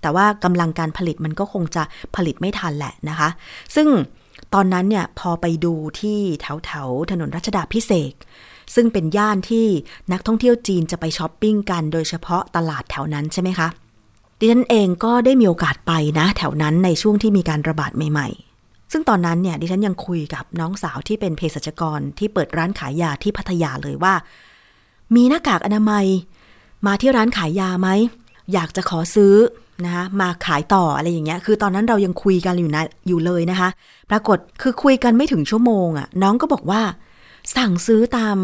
[0.00, 1.82] แต่ว่ากำลังการผลิตมันก็คงจะ
[2.16, 3.28] ผลิตไม่ทันแหละนะคะ
[3.74, 3.88] ซึ่ง
[4.54, 8.14] ตอนนั้นเนี่ยพอไปดูที่แถวแถวถนนรัชดาพิเศษ
[8.74, 9.66] ซึ่งเป็นย่านที่
[10.12, 13.68] นักท่องเที่ยวจีนจะไปช้อปปิ้งกัน โดยเฉพาะตลาดแถวนั้นใช่ไหมคะ
[14.38, 24.14] ดิฉันเองก็ได้มีโอกาสไปนะแถวนั้นในช่วงที่มีการระบาดใหม่ๆ ซึ่งตอนนั้นเนี่ยดิฉันยังคุยกับน้องสาวที่เป็นเภสัชกรที่เปิดร้านขายยาที่พัทยาเลยว่า
[25.14, 26.06] มีหน้ากากอนามัย
[26.86, 27.88] มาที่ร้านขายยาไหม
[28.52, 29.34] อยากจะขอซื้อ
[29.84, 33.68] นะคะมาขายต่ออะไรอย่างเงี้ย คือตอนนั้นเรายังคุยกันอยู่นะอยู่เลยนะคะ
[34.10, 36.82] ปรากฏคือคุยกันไม่ถึงชั่วโมงอะ่ะน้องก็บอกว่า
[37.56, 38.36] สั่งซื้อตาม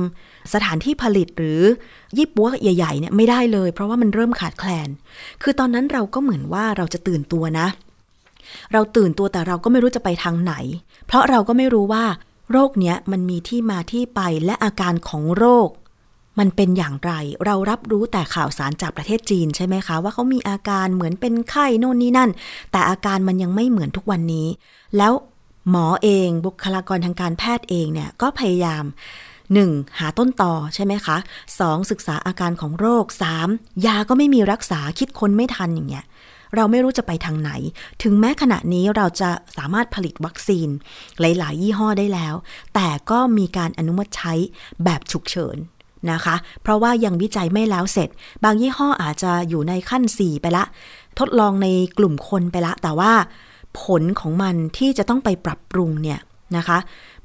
[0.54, 1.62] สถานที่ผลิตหรือ
[2.16, 4.88] ยี่ปัวใหญ่ๆเนี่ยไม่ได้เลย เพราะว่ามันเริ่มขาดแคลน
[5.42, 7.66] คือตอนนั้นเราก็เหมือนว่าเราจะตื่นตัวนะ
[8.72, 10.54] เราตื่นตัวแต่เราก็ไม่รู้จะไปทางไหน
[11.06, 12.04] เพราะเราก็ไม่รู้ว่า
[12.52, 15.68] โรคเนี้ยมันมีที่มาที่ไปและอาการของโรค
[16.38, 17.12] มันเป็นอย่างไร
[17.44, 22.30] เรารับรู้แต่ข่าวสารจากประเทศจีนใช่ไหมคะ ว่าเขามีอาการเหมือนเป็นไข้โน่นนี่นั่น
[22.72, 24.46] แต่อาการมันยังไม่เหมือนทุกวันนี้
[24.96, 25.12] แล้ว
[25.70, 28.85] หมอเองบุคลากรทางการแพทย์เองเนี่ยก็พยายาม
[29.40, 29.98] 1.
[29.98, 31.16] หาต้นต่อใช่ไหมคะ
[31.54, 31.90] 2.
[31.90, 33.04] ศึกษาอาการของโรค
[33.44, 33.87] 3.
[33.87, 36.04] ยาก็ไม่มีรักษาคิดคนไม่ทันอย่างเงี้ย
[36.56, 37.50] เราไม่รู้จะไปทางไหน
[38.02, 40.68] ถึงแม้ขณะนี้เราจะสามารถผลิตวัคซีน
[41.20, 42.35] หลาย ๆ ยี่ห้อได้แล้ว
[42.74, 44.33] แต่ก็มีการอนุมัติใช้
[44.85, 45.56] แบบฉุกเฉิน
[46.12, 48.09] นะคะ เพราะว่ายังวิจัยไม่แล้วเสร็จ
[48.44, 50.64] บางยี่ห้ออาจจะอยู่ในขั้น 4 ไปละ
[51.18, 51.66] ทดลองใน
[51.98, 53.12] กลุ่มคนไปละ แต่ว่า
[53.83, 56.20] ผลของมันที่จะต้องไปปรับปรุงเนี่ย
[56.56, 56.78] นะคะ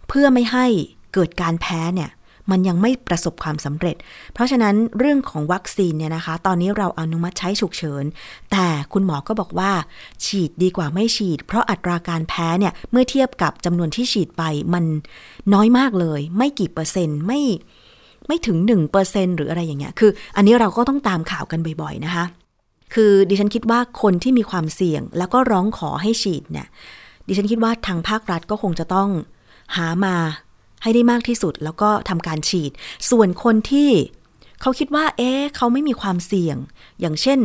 [0.07, 0.65] เพื่อไม่ให้
[1.13, 2.11] เกิดการแพ้เนี่ย
[2.51, 3.95] มันยังไม่ประสบความสำเร็จ
[4.33, 8.03] เพราะฉะนั้นเรื่องของวัคซีนเนี่ยนะคะ ตอนนี้เราอนุมัติใช้ฉุกเฉิน
[8.51, 9.71] แต่คุณหมอก็บอกว่า
[10.25, 14.85] ฉีดดีกว่าไม่ฉีด เพราะอัตราการแพ้เนี่ย เมื่อเทียบกับจำนวนที่ฉีดไปมัน
[15.53, 17.41] น้อยมากเลย ไม่กี่เปอร์เซ็นต์ไม่
[18.27, 18.57] ไม่ถึง
[18.97, 22.25] 1%หรืออะไรอย่างเงี้ย คือ อันนี้เราก็ต้องตามข่าวกันบ่อยๆนะคะ
[22.93, 26.67] คือดิฉันคิดว่าคนที่มีความเสี่ยง แล้วก็ร้องขอให้ฉีดเนี่ย
[27.27, 29.09] ดิฉันคิดว่าทางภาครัฐก็คงจะต้อง
[29.75, 30.15] หามา
[30.83, 32.71] ให้ได้มากที่สุด แล้วก็ทำการฉีด
[33.09, 33.91] ส่วนคนที่
[34.61, 36.57] เขาคิดว่า เอ๊ะเขาไม่มีความเสี่ยง
[37.01, 37.39] อย่างเช่น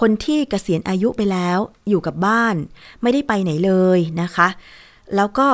[0.00, 2.54] คนที่เกษียณอายุไปแล้ว อยู่กับบ้าน
[3.02, 4.48] ไม่ได้ไปไหนเลยนะคะ
[5.16, 5.48] แล้วก็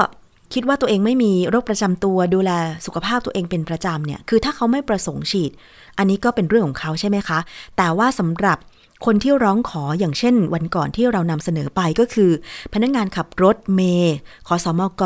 [0.55, 2.51] คิดว่าตัวเองไม่มีโรคประจำตัวดูแล
[2.87, 5.51] สุขภาพตัวเองเป็นประจำเนี่ย คือถ้าเขาไม่ประสงค์ฉีด
[5.99, 7.39] อันนี้ก็เป็นเรื่องของเขาใช่ไหมคะ
[7.77, 8.59] แต่ว่าสำหรับ
[9.05, 12.31] คนที่ร้องขออย่างเช่น วันก่อนที่เรานำเสนอไปก็คือ
[12.73, 14.15] พนักงงานขับรถเมย์
[14.49, 15.03] ขอสมก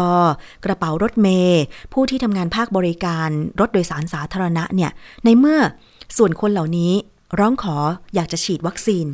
[0.64, 1.61] กระเป๋ารถเมย์
[1.92, 3.29] ผู้ที่ทำงานภาคบริการ
[3.61, 4.90] รถโดยสารสาธารณะเนี่ย
[5.24, 5.61] ในเมื่อ
[6.16, 6.92] ส่วนคนเหล่านี้
[7.38, 7.76] ร้องขอ
[8.14, 9.07] อยากจะฉีดวัคซีน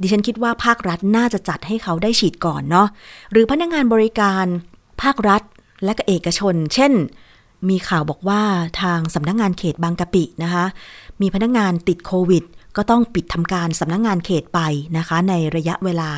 [0.00, 2.88] ดิฉันคิดว่าภาครัฐน่าจะจัดให้เขาได้ฉีดก่อนเนาะ
[3.32, 4.46] หรือพนักงงานบริการ
[5.02, 5.42] ภาครัฐ
[5.84, 6.92] และก็เอกชน เช่น
[7.68, 8.42] มีข่าวบอกว่า
[8.80, 10.64] ทางสำนักงงานเขตบางกะปินะคะ
[11.20, 12.44] มีพนักงงานติดโควิด
[12.76, 14.60] ก็ต้องปิดทำการสำนักงงานเขตไป
[14.98, 16.10] นะคะ ในระยะเวลา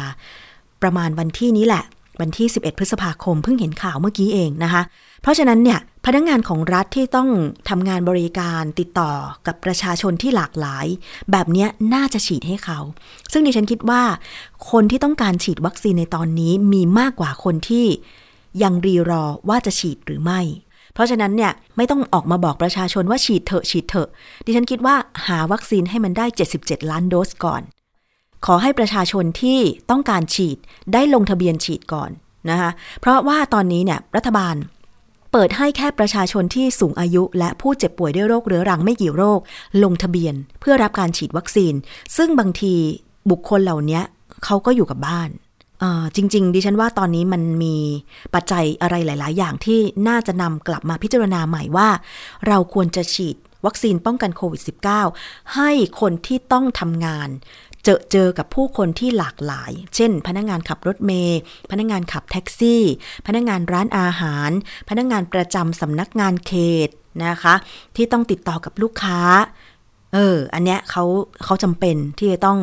[0.82, 1.84] ประมาณวันที่นี้แหละ
[2.20, 4.82] วันที่ 11 พฤษภาคมเพิ่งเห็นข่าวเมื่อกี้เองนะคะ
[5.22, 7.28] เพราะฉะนั้นเนี่ยพนักงงานของรัฐที่ต้อง
[7.68, 9.12] ทำงานบริการติดต่อ
[9.46, 10.86] กับประชาชนที่หลากหลาย
[11.30, 12.78] แบบนี้น่าจะฉีดให้เขา
[13.32, 14.02] ซึ่งดิฉันคิดว่า
[14.70, 17.86] คนที่ต้องการฉีดวัคซีนในตอนนี้มีมากกว่าคนที่
[18.62, 20.40] ยังรีรอว่าจะฉีดหรือไม่
[20.98, 24.08] เพราะฉะนั้นเนี่ยไม่ต้องออกมาบอกประชาชนว่าฉีดเถอะฉีดเถอะ
[24.44, 26.26] ดิฉันคิดว่าหาวัคซีนให้มันได้
[26.58, 27.62] 77 ล้านโดสก่อน
[28.46, 29.58] ขอให้ประชาชนที่
[29.90, 30.58] ต้องการฉีด
[30.92, 32.10] ได้ลงทะเบียนฉีดก่อน
[32.50, 34.54] นะคะเพราะว่าตอนนี้เนี่ยรัฐบาล
[35.32, 39.40] เปิดให้แค่ประชาชนที่สูงอายุและผู้เจ็บป่วยด้วยโรคเรื้อรังไม่กี่โรค
[39.82, 41.74] ลงทะเบียนเพื่อรับการฉีดวัคซีน
[42.16, 42.74] ซึ่งบางที
[43.30, 44.00] บุคคลเหล่านี้
[44.44, 45.30] เขาก็อยู่กับบ้าน
[46.16, 47.76] จริง ๆ ดิฉันว่าตอนนี้มันมี
[48.34, 51.88] ปัจจัยอะไรหลาย ๆ อย่างที่น่าจะนำกลับมาพิจารณาใหม่ว่า
[52.46, 53.36] เราควรจะฉีด
[53.66, 54.62] วัคซีนป้องกันโควิด
[55.06, 57.28] -19 ให้คนที่ต้องทำงาน
[57.84, 62.82] เจอเจอกับผู้คนที่หลากหลาย เช่น พนักงงานขับรถเมย์พนักงงานขับแท็กซี่
[63.26, 64.50] พนักงงานร้านอาหาร
[64.88, 66.52] พนักงงานประจำสำนักงานเข
[66.86, 66.88] ต
[67.26, 67.54] นะคะ
[67.96, 69.20] ที่ต้องติดต่อกับลูกค้า
[70.14, 71.04] เออ อันเนี้ยเขา
[71.44, 72.58] เขาจำเป็นที่จะต้อง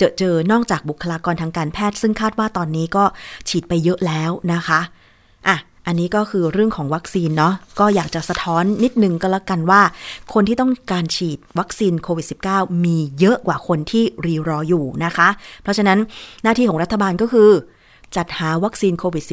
[0.00, 3.04] เจอเจอนอกจากบุคลากรทางการแพทย์ ซึ่งคาดว่าตอนนี้ก็
[3.48, 4.80] ฉีดไปเยอะแล้วนะคะ
[5.48, 9.82] อะอันนี้ก็คือเรื่องของวัคซีนเนาะก็อยากจะสะท้อนนิดนึงก็แล้วกันว่า
[10.32, 15.28] คนที่ต้องการฉีดวัคซีนโควิด -19 มีเยอะกว่าคนที่รีรออยู่นะคะ
[15.62, 15.98] เพราะฉะนั้น
[16.42, 17.50] หน้าที่ของรัฐบาลก็คือ
[18.16, 19.24] จัดหาวัคซีนโควิด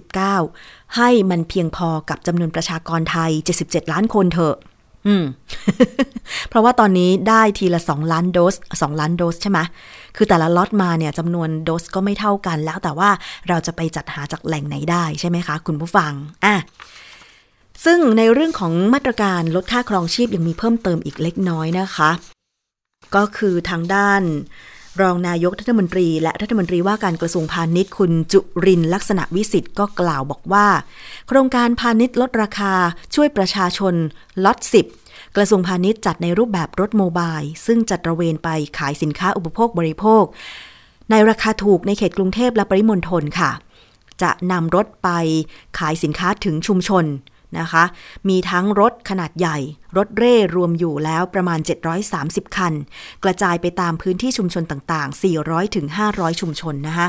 [0.43, 3.31] -19 ให้มันเพียงพอกับจำนวนประชากรไทย
[3.63, 4.55] 77 ล้านคนเถอะ
[5.07, 5.25] อืม
[6.49, 9.59] เพราะว่าตอนนี้ได้ทีละ2ล้านโดส2ล้านโดสใช่ไหม
[10.15, 13.09] คือแต่ละล็อตมาเนี่ยจำนวนโดสก็ไม่เท่ากันแล้ว แต่ว่า
[13.47, 16.11] เราจะไปจัดหาจากแหล่งไหนได้ใช่ไหมคะ คุณผู้ฟัง
[16.45, 16.55] อะ
[17.85, 22.09] ซึ่งในเรื่องของมาตรการลดค่าครองชีพยังมีเพิ่มเติมอีกเล็กน้อยนะคะ
[23.15, 24.21] ก็คือทางด้าน
[25.01, 30.67] รองนายกรัฐมนตรี และรัฐมนตรีว่าการกระทรวงพาณิชย์คุณจุรินลักษณะวิสิทธ์ก็กล่าวบอกว่า
[31.27, 32.73] โครงการพาณิชย์ลดราคา
[33.15, 33.93] ช่วยประชาชน
[34.45, 34.85] ล็อตสิบ
[35.35, 40.23] กระทรวงพาณิชย์จัดในรูปแบบรถโมบาย ซึ่งจัดระเวนไปขายสินค้าอุปโภคบริโภค
[41.11, 43.51] ในราคาถูกในเขตกรุงเทพและปริมณฑลค่ะ
[44.21, 45.09] จะนำรถไป
[45.79, 47.05] ขายสินค้าถึงชุมชน
[47.59, 47.83] นะคะ
[48.29, 49.57] มีทั้งรถขนาดใหญ่
[49.97, 51.59] รถเร่รวมอยู่แล้วประมาณ
[52.07, 52.73] 730 คัน
[53.23, 55.21] กระจายไปตามพื้นที่ชุมชนต่างๆ
[55.75, 57.07] 400-500 ชุมชนนะคะ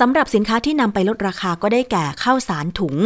[0.00, 2.96] สำหรับสินค้าที่นำไปลดราคาก็ได้แก่ข้าวสารถุง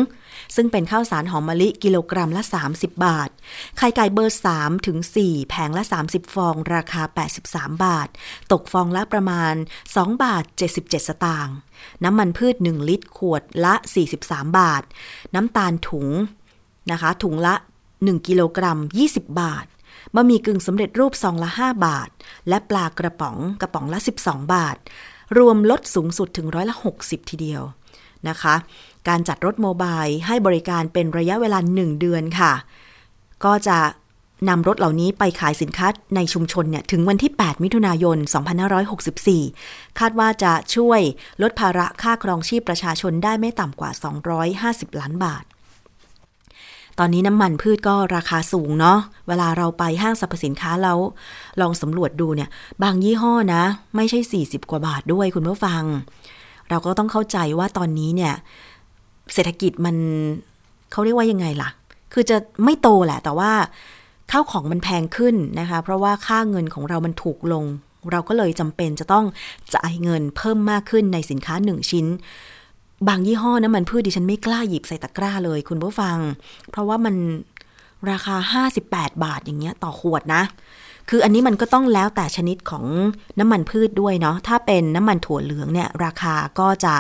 [0.57, 2.43] ซึ่งเป็นข้าวสารหอมมะลิกิโลกรัมละ
[2.73, 3.31] 30 บาท
[3.79, 7.03] ไข่ไก่เบอร์ 3 ถึง 4 แผงละ 30 ฟอง ราคา
[7.43, 8.09] 83 บาท
[8.53, 9.55] ตกฟองละประมาณ
[9.89, 10.45] 2 บาท
[10.77, 11.57] 77 สตางค์
[12.05, 13.75] น้ำมันพืช 1 ลิตร ขวดละ
[14.17, 14.83] 43 บาท
[15.35, 16.09] น้ำตาลถุง
[16.91, 17.55] นะคะ ถุงละ
[17.91, 19.67] 1 กิโลกรัม 20 บาท
[20.15, 22.09] บะหมี่กึ่งสำเร็จรูปซองละ 5 บาท
[22.49, 24.77] และปลากระป๋องกระป๋องละ 12 บาท
[25.39, 27.63] รวมลดสูงสุดถึงร้อยละ 60 ทีเดียว
[28.29, 28.55] นะคะ
[29.09, 32.53] การจัดรถโมบายให้บริการเป็นระยะเวลา 1 เดือนค่ะ
[33.45, 33.79] ก็จะ
[34.49, 38.17] นำรถเหล่านี้ไปขายสินค้าในชุมชนเนี่ยถึงวันที่ 8 มิถุนายน
[39.29, 41.01] 2564 คาดว่าจะช่วย
[41.43, 43.91] ลดภาระค่าครองชีพประชาชนได้ไม่ต่ำกว่า
[44.45, 45.45] 250 ล้านบาท
[46.99, 48.99] ตอนนี้น้ำมันพืชก็ราคาสูงเนาะ
[49.29, 50.99] เวลาเราไปห้างสรรพสินค้าแล้ว
[51.61, 52.49] ลองสำรวจดูเนี่ย
[52.83, 53.63] บางยี่ห้อนะ
[53.97, 55.83] ไม่ใช่ 40 กว่าบาทด้วยคุณผู้ฟัง
[56.71, 58.35] เราก็ต้องเข้าใจว่าตอนนี้เนี่ย
[59.35, 59.97] เศรษฐกิจมัน
[60.93, 61.71] เขาเรียกว่ายังไงล่ะ
[62.13, 63.53] คือจะไม่โตแหละ แต่ว่า
[64.31, 67.65] ข้าวของมันแพงขึ้นนะคะ เพราะว่าค่าเงินของเรามันถูกลง
[68.11, 69.25] เราก็เลยจำเป็นจะต้อง
[69.75, 72.07] จ่ายเงินเพิ่มมากขึ้นในสินค้าหนึ่งชิ้น
[73.09, 76.17] บางยี่ห้อน้ำมันพืชดิฉันไม่กล้าหยิบใส่ตะกร้าเลยคุณผู้ฟัง
[76.71, 77.15] เพราะว่ามัน
[78.11, 78.37] ราคา
[78.71, 80.43] 58 บาทอย่างเงี้ยต่อขวดนะ
[81.09, 82.85] คืออันนี้มันก็ต้องแล้วแต่ชนิดของ
[83.39, 86.95] น้ำมันพืชด้วยเนาะ ถ้าเป็นน้ำมันถั่วเหลืองเนี่ยราคาก็จะ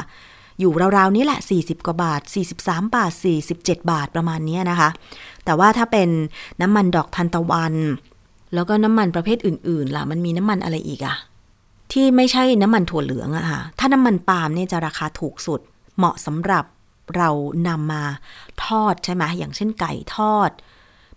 [0.60, 2.20] อยู่ราวๆนี้แหละ 40 กว่าบาท
[2.58, 3.12] 43 บาท
[3.46, 4.90] 47 บาทประมาณนี้นะคะ
[5.44, 6.08] แต่ว่าถ้าเป็น
[6.60, 7.74] น้ำมันดอกทานตะวัน
[8.54, 11.16] แล้วก็น้ำมันประเภทอื่นๆล่ะมันมีน้ำมันอะไรอีกอะ
[11.92, 15.60] ที่ไม่ใช่น้ำมันถั่วเหลืองอะค่ะ ถ้าน้ำมันปาล์มเนี่ยจะราคาถูกสุด
[15.98, 16.64] เหมาะสำหรับ
[17.16, 17.28] เรา
[17.68, 18.02] นำมา
[18.64, 20.50] ทอดใช่ไหมอย่างเช่นไก่ทอด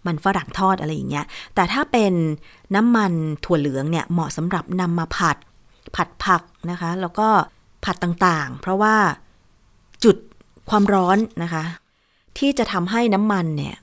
[0.05, 1.25] มันฝรั่งทอดอะไรอย่างเงี้ย
[1.55, 2.13] แต่ถ้าเป็น
[2.75, 3.11] น้ำมัน
[3.45, 5.37] ถั่วเหลืองเนี่ยเหมาะสำหรับนำมาผัด
[5.95, 7.27] ผัดผักนะคะ แล้วก็
[7.85, 8.95] ผัดต่างๆ เพราะว่า
[10.03, 10.17] จุด
[10.69, 11.63] ความร้อนนะคะ
[12.37, 13.75] ที่จะทำให้น้ำมันเนี่ย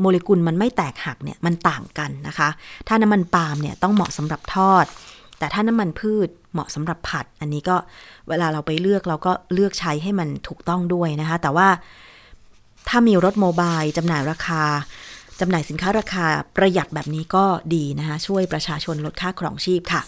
[0.00, 2.48] โมเลกุลมันไม่แตกหักเนี่ยมันต่างกันนะคะ
[2.88, 4.84] ถ้าน้ำมันปาล์มเนี่ยต้องเหมาะสำหรับทอด
[5.38, 7.76] แต่ถ้าน้ำมันพืชเหมาะสำหรับผัด อันนี้ก็
[8.28, 11.68] เวลาเราไปเลือกเราก็เลือกใช้ให้มันถูกต้องด้วยนะคะ แต่ว่า
[12.88, 14.62] ถ้ามีรถโมบายจำหน่ายราคา
[15.40, 20.02] จำหน่ายสินค้าราคาประหยัดแบบนี้ก็ดีนะคะ ช่วยประชาชนลดค่าครองชีพค่ะ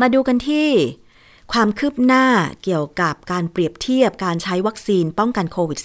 [0.00, 0.68] มาดูกันที่
[1.52, 2.26] ความคืบหน้า
[2.64, 5.80] เกี่ยวกับการเปรียบเทียบการใช้วัคซีนป้องกันโควิด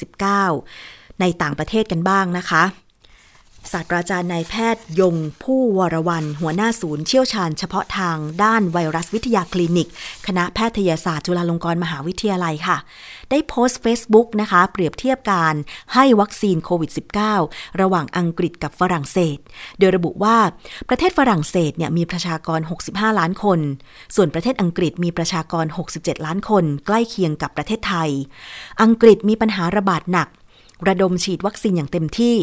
[0.57, 2.63] -19 ในต่างประเทศกันบ้างนะคะ
[3.71, 9.87] ศาสตราจารย์นายแพทย์ยงผู้วรวัน หัวหน้าศูนย์เชี่ยวชาญเฉพาะทางด้านไวรัสวิทยาคลินิก
[10.27, 12.77] คณะแพทยศาสตร์จุฬาลงกรณ์มหาวิทยาลัยค่ะ
[13.29, 15.55] ได้โพสต์ Facebook นะคะ เปรียบเทียบการ
[15.93, 16.91] ให้วัคซีนโควิด
[17.35, 19.37] -19 ระหว่างอังกฤษกับฝรั่งเศส
[19.79, 20.37] โดยระบุว่า
[20.89, 23.59] ประเทศฝรั่งเศสเนี่ยมีประชากร 65 ล้านคน
[24.15, 28.09] ส่วนประเทศอังกฤษมีประชากร 67 ล้านคน ใกล้เคียงกับประเทศไทย
[28.81, 30.27] อังกฤษมีปัญหาระบาดหนัก
[30.87, 32.35] ระดมฉีดวัคซีนอย่างเต็มที่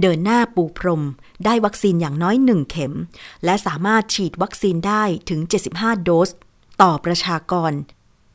[0.00, 1.02] เดินหน้าปูพรม
[1.44, 2.92] ได้วัคซีนอย่างน้อย 1 เข็ม
[3.44, 5.40] และสามารถฉีดวัคซีนได้ถึง
[5.72, 6.30] 75 โดส
[6.82, 7.72] ต่อประชากร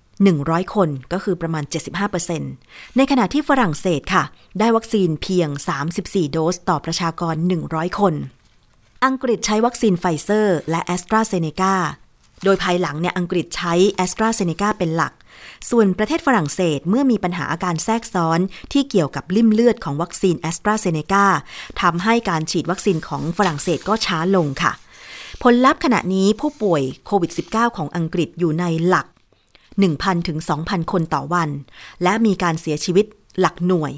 [0.05, 1.63] 100 คนก็คือประมาณ
[2.29, 4.23] 75%ในขณะที่ฝรั่งเศสค่ะ
[4.59, 5.49] ได้วัคซีนเพียง
[5.91, 7.35] 34 โดส ต่อประชากร
[7.67, 8.13] 100 คน
[9.05, 11.75] อังกฤษใช้วัคซีนไฟเซอร์ และแอสตราเซเนกา
[12.43, 15.13] โดยภายหลังเนี่ยอังกฤษใช้แอสตราเซเนกาเป็นหลัก
[15.69, 18.39] ส่วนประเทศฝรั่งเศสเมื่อมีปัญหาอาการแทรกซ้อน
[18.73, 21.25] ที่เกี่ยวกับลิ่มเลือดของวัคซีนแอสตราเซเนกา
[21.81, 24.71] ทำให้การฉีดวัคซีนของฝรั่งเศสก็ช้าลงค่ะ
[25.43, 29.07] ผลลัพธ์ขณะนี้ผู้ป่วยโควิด -19 ของอังกฤษอยู่ในหลัก
[29.67, 31.49] 1,000 ถึง 2,000 คนต่อวัน
[32.03, 33.05] และมีการเสียชีวิต
[33.39, 33.93] หลักหน่วย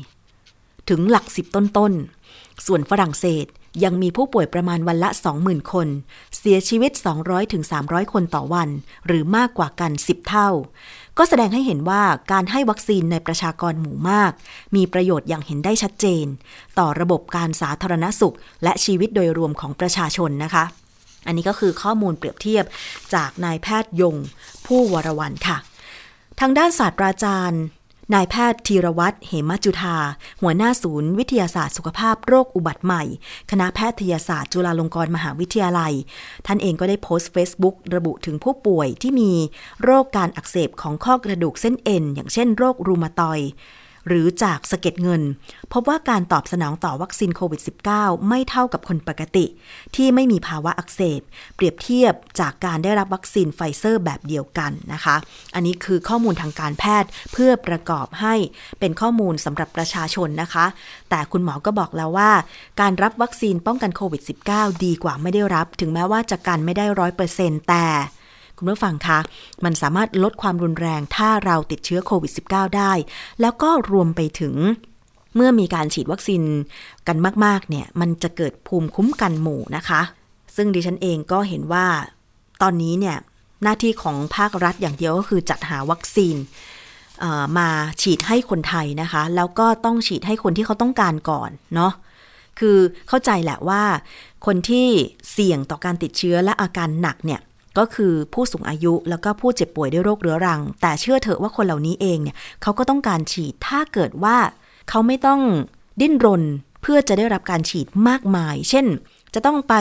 [0.90, 3.46] ถึงหลักสิบต้นๆ ส่วนฝรั่งเศส
[3.84, 5.10] ยังมีผู้ป่วยประมาณวันละ
[5.42, 5.88] 20,000 คน
[6.38, 6.92] เสียชีวิต
[7.22, 8.70] 200ถึง300 คนต่อวัน
[9.08, 10.50] หรือมากกว่ากัน 10 เท่า
[11.20, 14.32] ก็แสดงให้เห็นว่าการให้วัคซีนในประชากรหมู่มาก
[14.76, 16.26] มีประโยชน์อย่างเห็นได้ชัดเจน
[16.80, 20.64] ต่อระบบการสาธารณสุข และชีวิตโดยรวมของประชาชนนะคะ
[21.28, 22.66] อันนี้ก็คือข้อมูลเปรียบเทียบ
[23.14, 24.16] จากนายแพทย์ยง
[24.66, 25.58] ผู้วรวันค่ะ
[26.40, 27.62] ทางด้านศาสตราจารย์
[28.14, 29.98] นายแพทย์ธีรวัตรเหมจุธา
[30.42, 33.04] หัวหน้าศูนย์วิทยาศาสตร์สุขภาพโรคอุบัติใหม่
[33.52, 35.94] คณะแพทยศาสตร์จุฬาลงกรณ์มหาวิทยาลัย
[36.46, 39.32] ท่านเองก็ได้โพสต์ Facebook ระบุถึงผู้ป่วยที่มี
[39.84, 43.40] โรคการอักเสบของข้อกระดูกเส้นเอ็น อย่างเช่นโรครูมาตอยด์
[44.10, 45.22] หรือจากสะเก็ดเงิน
[45.74, 47.62] พบว่าการตอบสนองต่อวัคซีนโควิด
[47.94, 49.46] -19 ไม่เท่ากับคนปกติ
[49.96, 51.22] ที่ไม่มีภาวะอักเสบ
[51.56, 55.16] เปรียบเทียบจากการได้รับวัคซีนไฟเซอร์แบบเดียวกันนะคะ
[55.56, 58.36] อันนี้คือข้อมูลทางการแพทย์เพื่อประกอบให้
[58.80, 60.66] เป็นข้อมูลสำหรับประชาชนนะคะ
[61.10, 62.32] แต่คุณหมอก็บอกแล้วว่า
[62.82, 64.22] การรับวัคซีนป้องกันโควิด
[64.54, 67.86] -19 ดีกว่าไม่ได้รับ ถึงแม้ว่าจะกันไม่ได้ร้อยเปอร์เซ็นต์แต่
[68.60, 69.20] คุณผู้ฟังคะ
[69.64, 72.92] มันสามารถลดความรุนแรงถ้าเราติดเชื้อโควิด -19 ได้
[73.42, 74.56] แล้วก็รวมไปถึง
[75.36, 76.42] เมื่อมีการฉีดวัคซีน
[77.08, 80.02] กันมาก ๆ เนี่ย มันจะเกิดภูมิคุ้มกันหมู่นะคะ
[80.56, 81.86] ซึ่งดิฉันเองก็เห็นว่า
[82.62, 83.18] ตอนนี้เนี่ย
[83.64, 86.36] หน้าที่ของภาครัฐอย่างเดียวก็คือจัดหาวัคซีน
[87.58, 87.70] มา
[88.02, 91.94] ฉีดให้คนไทยนะคะ แล้วก็ต้องฉีดให้คนที่เขาต้องการก่อนเนาะ
[92.60, 93.84] คือเข้าใจแหละว่า
[94.46, 94.88] คนที่
[95.32, 97.42] เสี่ยงต่อการติดเชื้อและอาการหนักเนี่ย
[97.78, 104.38] ก็คือผู้สูงอายุแล้วก็ผู้เจ็บป่วยด้วยโรคเรื้อรัง แต่เชื่อเถอะว่าคนเหล่านี้เองเนี่ยเขาก็ต้องการฉีดถ้าเกิดว่า
[104.90, 105.42] เขาไม่ต้อง
[106.02, 106.44] ดิ้นรน
[106.82, 108.86] เพื่อจะได้รับการฉีดมากมาย เช่น
[109.34, 109.76] จะต้องไป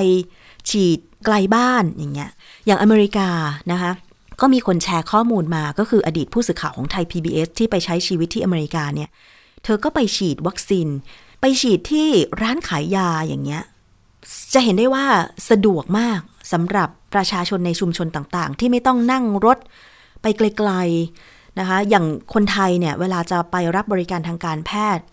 [0.70, 2.31] ฉีดไกลบ้านอย่างเงี้ย
[2.66, 3.29] อย่างอเมริกา
[3.72, 3.92] นะคะ
[4.40, 9.09] ก็มีคนแชร์ข้อมูลมาก็คืออดีตผู้สื่อข่าวของไทย PBS ที่ไปใช้ชีวิตที่อเมริกาเนี่ย
[9.64, 10.88] เธอก็ไปฉีดวัคซีน
[11.40, 12.09] ไปฉีดที่
[12.42, 13.62] ร้านขายยาอย่างเงี้ย
[14.55, 15.07] จะเห็นได้ว่า
[15.51, 16.20] สะดวกมาก
[16.53, 19.59] สำหรับ ประชาชนในชุมชนต่างๆ ที่ไม่ต้องนั่งรถ
[20.23, 25.05] ไปไกลๆนะคะ อย่างคนไทยเนี่ยเวลาจะไปรับบริการทางการแพทย์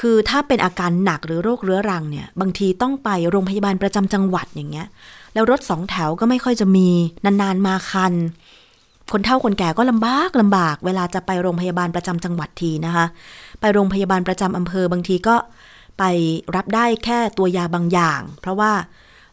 [0.00, 4.86] คือถ้าเป็นอาการหนักหรือโรคเรื้อรังเนี่ย บางทีต้องไปโรงพยาบาลประจำจังหวัดอย่างเงี้ย
[5.34, 6.88] แล้วรถสองแถวก็ไม่ค่อยจะมี
[7.24, 8.14] นานๆมาคัน
[9.12, 13.06] คนเฒ่าคนแก่ก็ลำบากลำบาก เวลาจะไปโรงพยาบาลประจำจังหวัดทีนะคะ
[13.60, 15.36] ไปโรงพยาบาลประจำอำเภอบางทีก็
[15.98, 16.02] ไป
[16.56, 18.72] รับได้แค่ตัวยาบางอย่าง เพราะว่า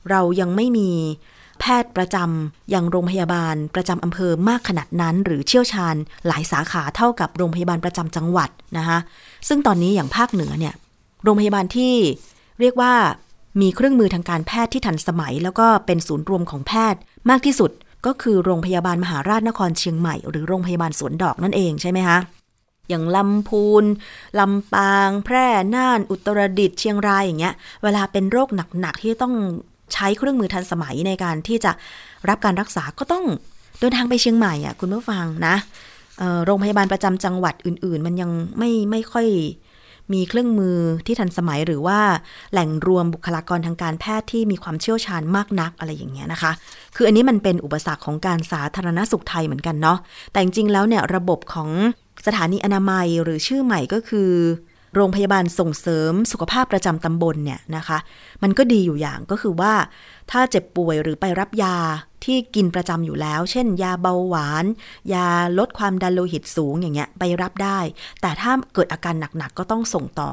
[0.10, 0.89] เรายังไม่มี
[1.60, 5.96] แพทย์ประจำอย่างโรงพยาบาลประจำอำเภอมากขนาดนั้น หรือเชี่ยวชาญ
[6.28, 8.98] หลายสาขาเท่ากับโรงพยาบาลประจำจังหวัดนะคะ
[9.48, 10.74] ซึ่งตอนนี้อย่างภาคเหนือเนี่ย
[11.24, 11.93] โรงพยาบาลที่
[12.60, 12.93] เรียกว่า
[13.62, 17.72] มีเครื่องมือทางการแพทย์ที่ทันสมัย แล้วก็เป็นศูนย์รวมของแพทย์มากที่สุด
[18.06, 22.20] ก็คือโรงพยาบาลมหาราชนครเชียงใหม่ หรือโรงพยาบาลสวนดอกนั่นเองใช่ไหมคะ
[22.89, 23.84] อย่างลำพูน
[24.39, 28.50] ลำปาง แพร่ น่าน อุตรดิตถ์เชียงรายอย่างเงี้ย เวลาเป็นโรค
[28.82, 29.34] หนัก ๆ ที่ต้อง
[29.93, 31.71] ใช้เครื่องมือทันสมัยในการที่จะ
[32.30, 33.26] รับการรักษาก็ต้อง
[33.80, 35.56] เดินทางไปเชียงใหม่อะคุณผู้ฟังนะ
[36.45, 39.28] โรงพยาบาลประจำจังหวัดอื่น ๆ มันยังไม่ไม่ค่อย
[40.13, 42.00] มีเครื่องมือที่ทันสมัยหรือว่า
[42.52, 46.52] แหล่งรวมบุคลากรทางการแพทย์ที่มีความเชี่ยวชาญมากนักอะไรอย่างเงี้ยนะคะ
[46.95, 49.97] คืออันนี้มันเป็นอุปสรรคของการสาธารณสุขไทยเหมือนกันเนาะ
[50.32, 51.69] แต่จริงๆแล้วเนี่ยระบบของ
[52.28, 54.30] สถานีอนามัยหรือชื่อใหม่ก็คือ
[54.95, 57.97] โรงพยาบาลส่งเสริมสุขภาพประจำตำบลเนี่ยนะคะ
[58.43, 59.73] มันก็ดีอยู่อย่างก็คือว่า
[60.32, 61.78] ถ้าเจ็บป่วยหรือไปรับยา
[62.26, 64.65] ที่กินประจำอยู่แล้ว เช่น ยาเบาหวาน
[65.13, 65.28] ยา
[65.60, 67.80] ลดความดันโลหิตสูงอย่างเงี้ยไปรับได้
[68.21, 70.32] แต่ถ้าเกิดอาการหนักๆก็ต้องส่งต่อ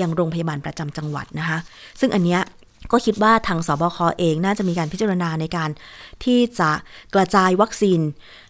[0.00, 1.58] ยังโรงพยาบาลประจำจังหวัดนะคะ
[2.00, 2.42] ซึ่งอันเนี้ย
[2.92, 5.70] ก็คิดว่าทางสบคอเองน่าจะมีการพิจารณาในการ
[6.24, 6.70] ที่จะ
[7.14, 8.00] กระจายวัคซีน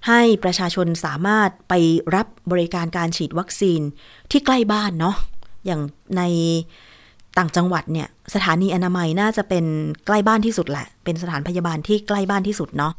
[0.09, 1.75] ให้ประชาชนสามารถไป
[2.15, 3.81] รับบริการการฉีดวัคซีน
[4.31, 5.17] ที่ใกล้บ้านเนาะ
[5.67, 5.81] อย่าง
[6.17, 6.23] ใน
[7.39, 9.65] ต่างจังหวัดเนี่ยสถานีอนามัยน่าจะเป็น
[10.07, 12.93] ใกล้บ้านที่สุดแหละ เป็นสถานพยาบาลที่ใกล้บ้านที่สุดเนาะ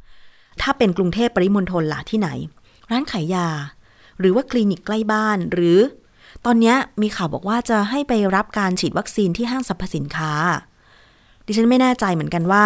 [0.62, 2.30] ถ้าเป็นกรุงเทพปริมณฑลล่ะที่ไหน
[2.92, 3.48] ร้านขายยา
[4.20, 5.80] หรือว่าคลินิกใกล้บ้านหรือ
[6.46, 10.32] ตอนนี้มีข่าวบอกว่าจะให้ไปรับการฉีดวัคซีนที่ห้างสรรพสินค้า
[11.46, 12.64] ดิฉันไม่แน่ใจเหมือนกันว่า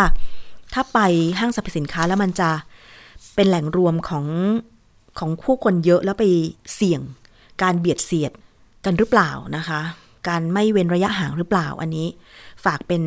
[0.73, 0.99] ถ้าไป
[1.39, 2.49] ห้างสรรพสินค้าแล้วมันจะ
[3.35, 4.25] เป็นแหล่งรวมของ
[5.19, 6.25] ของผู้คนเยอะแล้วไป
[6.75, 7.01] เสี่ยง
[7.61, 8.31] การเบียดเสียด
[8.85, 9.81] กันหรือเปล่านะคะ
[10.27, 12.07] การไม่เว้นระยะห่างหรือเปล่าอันนี้
[12.65, 13.03] ฝากเป็น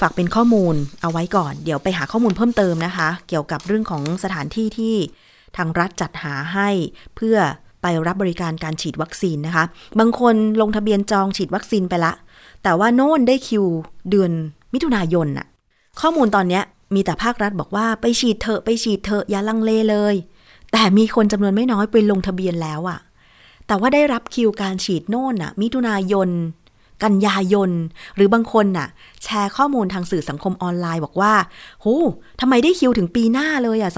[0.00, 4.94] ฝากเป็นข้อมูลเอาไว้ก่อน เดี๋ยวไปหาข้อมูลเพิ่มเติมนะคะ เกี่ยวกับเรื่องของสถานที่ที่
[5.56, 6.68] ทางรัฐจัดหาให้
[7.16, 7.36] เพื่อ
[7.82, 9.64] ไปรับบริการการฉีดวัคซีนนะคะ
[9.98, 12.12] บางคนลงทะเบียนจองฉีดวัคซีนไปละ
[12.62, 13.64] แต่ว่าโน่นได้คิว
[14.10, 14.30] เดือน
[14.72, 15.46] มิถุนายนน่ะ
[16.00, 16.60] ข้อมูลตอนนี้
[16.94, 20.14] มีแต่ภาครัฐบอกว่าไปฉีดเถอะไปฉีดเถอะอย่าลังเลเลย
[20.72, 22.98] แต่มีคนจำนวนไม่น้อยไปลงทะเบียนแล้วอะ
[23.66, 26.28] แต่ว่าได้รับคิวการฉีดโน่นน่ะ มิถุนายน
[27.04, 27.70] กันยายน
[28.16, 28.88] หรือบางคนน่ะ
[29.24, 31.34] แชร์ข้อมูลทางสื่อสังคมออนไลน์บอกว่า
[31.80, 31.86] โห
[32.40, 33.90] ทำไมได้คิวถึงปีหน้าเลยอะ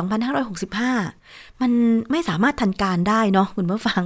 [0.76, 1.70] 2565 มัน
[2.11, 4.02] ไม่สามารถทันการได้เนาะคุณผู้ฟัง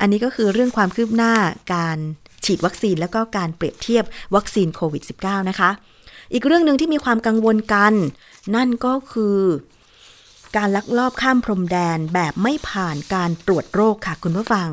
[0.00, 1.32] อันนี้ก็คือเรื่องความคืบหน้า
[1.74, 1.98] การ
[2.44, 5.70] ฉีดวัคซีนแล้วก็การเปรียบเทียบวัคซีนโควิด -19 นะคะ
[6.32, 7.94] อีกเรื่องหนึ่งที่มีความกังวลกัน
[8.54, 9.36] นั่นก็คือ
[10.56, 14.68] การลักลอบข้ามพรมแดนแบบไม่ผ่านการตรวจโรคค่ะคุณผู้ฟัง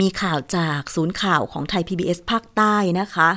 [0.00, 3.30] มีข่าวจากศูนย์ข่าวของไทย PBS ภาคใต้นะคะ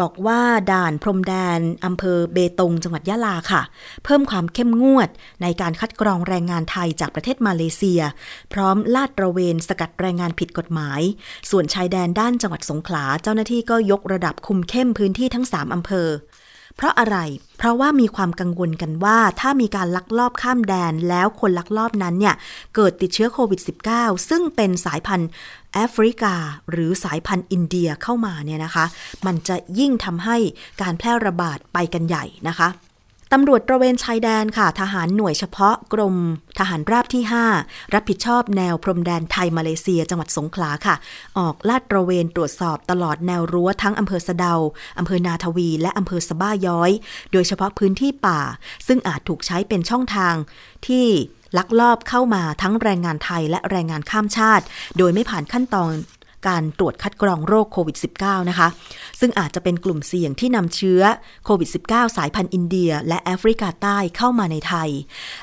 [0.00, 0.40] บอกว่า
[0.72, 3.62] ด่านพรมแดนอำเภอเบตงจังหวัดยะลาค่ะ
[4.04, 5.08] เพิ่มความเข้มงวด
[5.42, 8.02] ในการคัดกรองแรงงานไทยจากประเทศมาเลเซีย
[8.52, 11.00] พร้อมลาดตระเวนสกัดแรงงานผิดกฎหมาย
[11.50, 16.08] ส่วนชายแดนด้านจังหวัดสงขลาเจ้าหน้าที่ก็ยกระดับคุมเข้มพื้นที่ทั้ง 3อำเภอ
[16.78, 17.18] เพราะอะไร
[17.58, 22.34] เพราะว่ามีความกังวลกันว่าถ้ามีการลักลอบข้ามแดนแล้วคนลักลอบนั้นเนี่ย
[22.74, 23.60] เกิดติดเชื้อโควิด
[23.94, 25.30] -19 ซึ่งเป็นสายพันธุ์
[25.72, 26.34] แอฟริกา
[26.70, 28.84] หรือสายพันธุ์อินเดียเข้ามาเนี่ยนะคะ
[29.26, 30.36] มันจะยิ่งทำให้
[30.82, 32.68] การแพร่ระบาดไปกันใหญ่นะคะ
[33.32, 36.16] ตำรวจตระเวนชายแดนค่ะ ทหารหน่วยเฉพาะกรม
[36.58, 37.22] ทหารราบที่
[37.58, 40.94] 5 รับผิดชอบแนวพรมแดนไทยมาเลเซียจังหวัดสงขลาค่ะ
[41.38, 44.54] ออกลาดตระเวนตรวจสอบตลอดแนวรั้วทั้งอำเภอสะเดา
[44.98, 46.90] อำเภอนาทวี และอำเภอสะบ้าย้อย
[47.32, 48.40] โดยเฉพาะพื้นที่ป่า
[48.86, 50.34] ซึ่งอาจถูกใช้เป็นช่องทาง
[50.86, 51.06] ที่
[51.58, 54.64] ลักลอบเข้ามาทั้งแรงงานไทยและแรงงานข้ามชาติ
[54.98, 55.92] โดยไม่ผ่านขั้นตอน
[56.48, 58.68] การตรวจคัดกรองโรคโควิด -19 นะคะ
[59.20, 61.02] ซึ่งอาจจะเป็นกลุ่มเสี่ยงที่นำเชื้อ
[61.44, 64.90] โควิด -19 สายพันธุ์อินเดีย และแอฟริกาใต้เข้ามาในไทย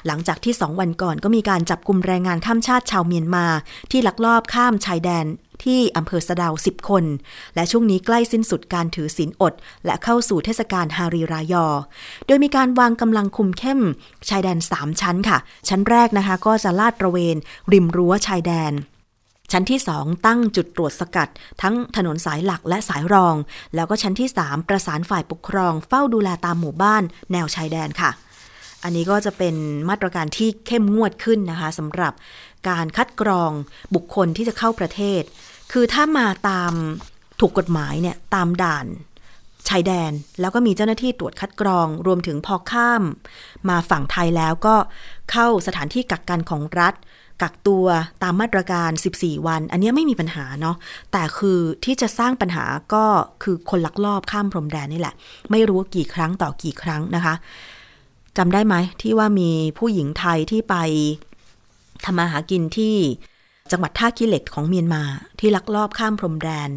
[0.05, 3.45] หลังจากที่ 2 วันก่อนก็มีการจับกลุ่มแรงงานข้ามชาติชาวเมียนมา
[3.91, 5.27] ที่ลักลอบข้ามชายแดน
[5.65, 7.03] ที่อำเภอสะดาว 10 คน
[7.55, 9.53] และช่วงนี้ใกล้สิ้นสุดการถือศีลอด
[9.85, 11.65] และเข้าสู่เทศกาลฮารีรายอ
[12.27, 13.81] โดยมีการวางกำลังคุมเข้ม
[14.29, 15.37] ชายแดน 3 ชั้นค่ะ
[15.69, 17.35] ชั้นแรกนะคะ ก็จะลาดตระเวน
[17.73, 18.73] ริมรั้วชายแดน
[19.51, 21.29] ชั้นที่ 2 ตั้งจุดตรวจสกัด
[21.61, 23.35] ทั้งถนนสายหลักและสายรอง
[23.75, 28.11] แล้วก็ชั้นที่ 3 ประสานฝ่ายปกครอง เฝ้าดูแลตามหมู่บ้าน แนวชายแดนค่ะ
[28.83, 29.55] อันนี้ก็จะเป็น
[29.89, 32.13] มาตรการที่เข้มงวดขึ้นนะคะสำหรับ
[32.69, 33.51] การคัดกรอง
[33.95, 35.21] บุคคลที่จะเข้าประเทศ
[35.71, 36.73] คือถ้ามาตาม
[37.39, 38.87] ถูกกฎหมายเนี่ยตามด่าน
[39.69, 43.03] ชายแดนแล้วก็มีเจ้าหน้าที่ตรวจคัดกรอง รวมถึงพอข้าม
[43.69, 44.75] มาฝั่งไทยแล้วก็
[45.31, 46.93] เข้าสถานที่กักกันของรัฐ
[47.41, 47.85] กักตัว
[48.23, 50.75] ตามมาตรการ 14 วัน อันนี้ไม่มีปัญหาเนาะ
[51.11, 53.05] แต่คือที่จะสร้างปัญหาก็
[53.43, 55.15] คือคนลักลอบข้ามพรมแดนนี่แหละ
[55.51, 57.35] ไม่รู้กี่ครั้งต่อกี่ครั้งนะคะ
[58.37, 60.75] จำได้ไหมที่ว่ามีผู้หญิงไทยที่ไป
[62.05, 62.95] ทำมาหากินที่
[63.71, 65.03] จังหวัดท่าขี้เหล็กของเมียนมา
[65.39, 66.69] ที่ลักลอบข้ามพรมแดน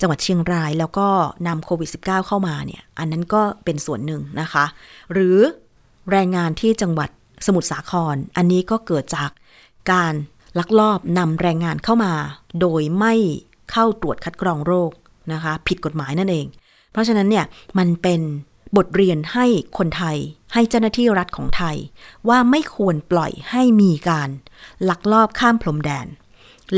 [0.00, 1.08] จังหวัดเชียงรายแล้วก็
[1.46, 4.64] นำโควิด -19 เข้ามาเนี่ย อันนั้นก็เป็นส่วนหนึ่งนะคะ
[5.12, 5.38] หรือ
[6.10, 7.10] แรงงานที่จังหวัด
[7.46, 9.30] สมุทรสาคร อันนี้ก็เกิดจาก
[9.92, 10.14] การ
[10.58, 12.12] ลักลอบนำแรงงานเข้ามา
[12.60, 13.14] โดยไม่
[13.70, 14.92] เข้าตรวจคัดกรองโรค
[15.32, 16.46] นะคะ ผิดกฎหมายนั่นเอง
[16.92, 17.44] เพราะฉะนั้นเนี่ย
[17.78, 18.20] มันเป็น
[18.76, 19.46] บทเรียนให้
[19.78, 20.16] คนไทย
[20.54, 21.76] ให้เจ้าหน้าที่รัฐของไทย
[22.28, 24.28] ว่าไม่ควรปล่อยให้มีการ
[24.88, 26.06] ลักลอบข้ามพรมแดน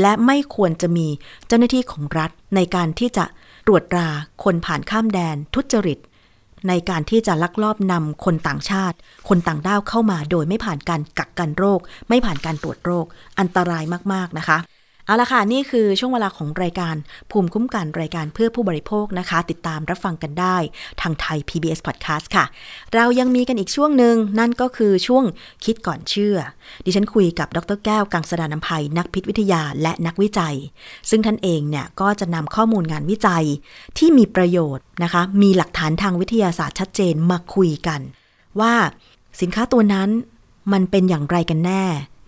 [0.01, 1.07] และไม่ควรจะมี
[1.47, 3.25] เจ้าหน้าที่ของรัฐในการที่จะ
[3.67, 4.07] ตรวจตรา
[4.43, 5.99] คนผ่านข้ามแดนทุจริต
[6.67, 8.97] ในการที่จะลักลอบนำคนต่างชาติ
[9.29, 13.05] คนต่างด้าวเข้ามาโดยไม่ผ่านการกักกันโรค ไม่ผ่านการตรวจโรค
[13.39, 13.83] อันตราย
[14.13, 14.57] มากๆนะคะ
[15.05, 16.95] เอาละค่ะ นี่คือช่วงเวลาของรายการ
[17.31, 20.57] ภูมิคุ้มกันรายการเพื่อผู้บริโภคนะคะ ติดตามรับฟังกันได้
[21.01, 22.45] ทางไทย PBS Podcast ค่ะ
[22.95, 25.23] เรายังมีกันอีกช่วงหนึ่งนั่นก็คือช่วง
[25.65, 26.37] คิดก่อนเชื่อ
[26.85, 30.55] ดิฉันคุยกับดรแก้วกังสดานนภัยนักพิษวิทยาและนักวิจัย
[31.09, 33.45] ซึ่งท่านเองเนี่ยก็จะนำข้อมูลงานวิจัย
[33.97, 38.01] ที่มีประโยชน์นะคะ มีหลักฐานทางวิทยาศาสตร์ชัดเจนมาคุยกัน
[38.59, 38.73] ว่า
[39.41, 40.09] สินค้าตัวนั้น
[40.73, 41.83] มันเป็นอย่างไรกันแน่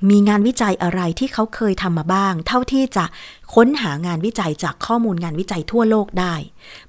[0.10, 3.06] มีงานวิจัยอะไรที่เขาเคยทำมาบ้าง เท่าที่จะ
[3.54, 6.36] ค้นหางานวิจัยจากข้อมูลงานวิจัยทั่วโลกได้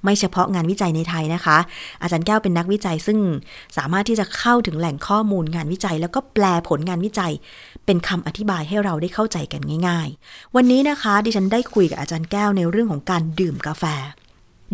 [0.03, 1.57] ไม่เฉพาะงานวิจัยในไทยนะคะ
[2.01, 3.19] อาจารย์แก้วเป็นนักวิจัยซึ่ง
[3.77, 7.31] สามารถที่จะเข้าถึงแหล่งข้อมูลงานวิจัย แล้วก็แปลผลงานวิจัย
[7.85, 13.85] เป็นคำอธิบายให้เราได้เข้าใจกันง่าย ๆ วันนี้นะคะ ดิฉันได้คุยกับอาจารย์แก้วในเรื่องของการดื่มกาแฟ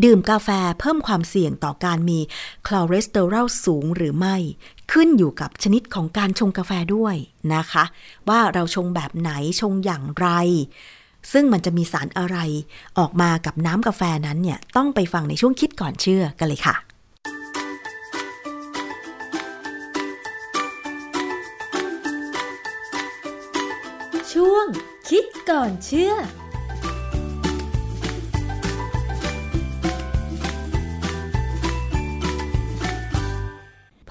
[0.04, 2.20] ดื่มกาแฟเพิ่มความเสี่ยงต่อการมี
[2.68, 4.36] คอเลสเตอรอลสูงหรือไม่
[4.92, 7.16] ขึ้นอยู่กับชนิดของการชงกาแฟด้วย
[7.56, 7.84] นะคะ
[8.30, 9.32] ว่าเราชงแบบไหน
[9.62, 10.28] ชงอย่างไร
[11.32, 12.38] ซึ่งมันจะมีสารอะไร
[12.98, 16.76] ออกมากับน้ำกาแฟนั้นเนี่ย ต้องไปฟังในช่วงคิดก่อนเชื่อกันเลยค่ะ
[24.34, 24.66] ช่วง
[25.10, 26.14] คิดก่อนเชื่อ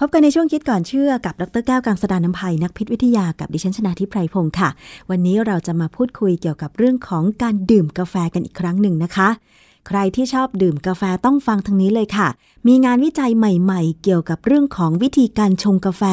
[0.03, 4.69] พบกันในช่วงคิดก่อนเชื่อกับดรแก้วกังสดานน้ำพายนักพิษวิทยากับดิฉันชนาทิพไพรพงศ์ค่ะ
[5.09, 9.29] วันนี้เราจะมาพูดคุยเกี่ยวกับเรื่องของการดื่มกาแฟกันอีกครั้งหนึ่งนะคะ
[9.87, 12.27] ใครที่ชอบดื่มกาแฟต้องฟังทางนี้เลยค่ะ
[12.67, 16.03] มีงานวิจัยใหม่ ๆ เกี่ยวกับเรื่องของวิธีการชงกาแฟ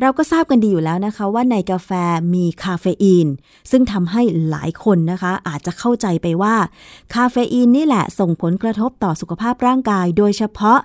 [0.00, 1.90] เราก็ทราบกันดีอยู่แล้วนะคะ ว่าในกาแฟ
[2.34, 3.28] มีคาเฟอีน
[3.70, 6.56] ซึ่งทำให้หลายคนนะคะ อาจจะเข้าใจไปว่า
[7.14, 10.78] คาเฟอีนนี่แหละส่งผลกระทบต่อสุขภาพร่างกาย โดยเฉพาะ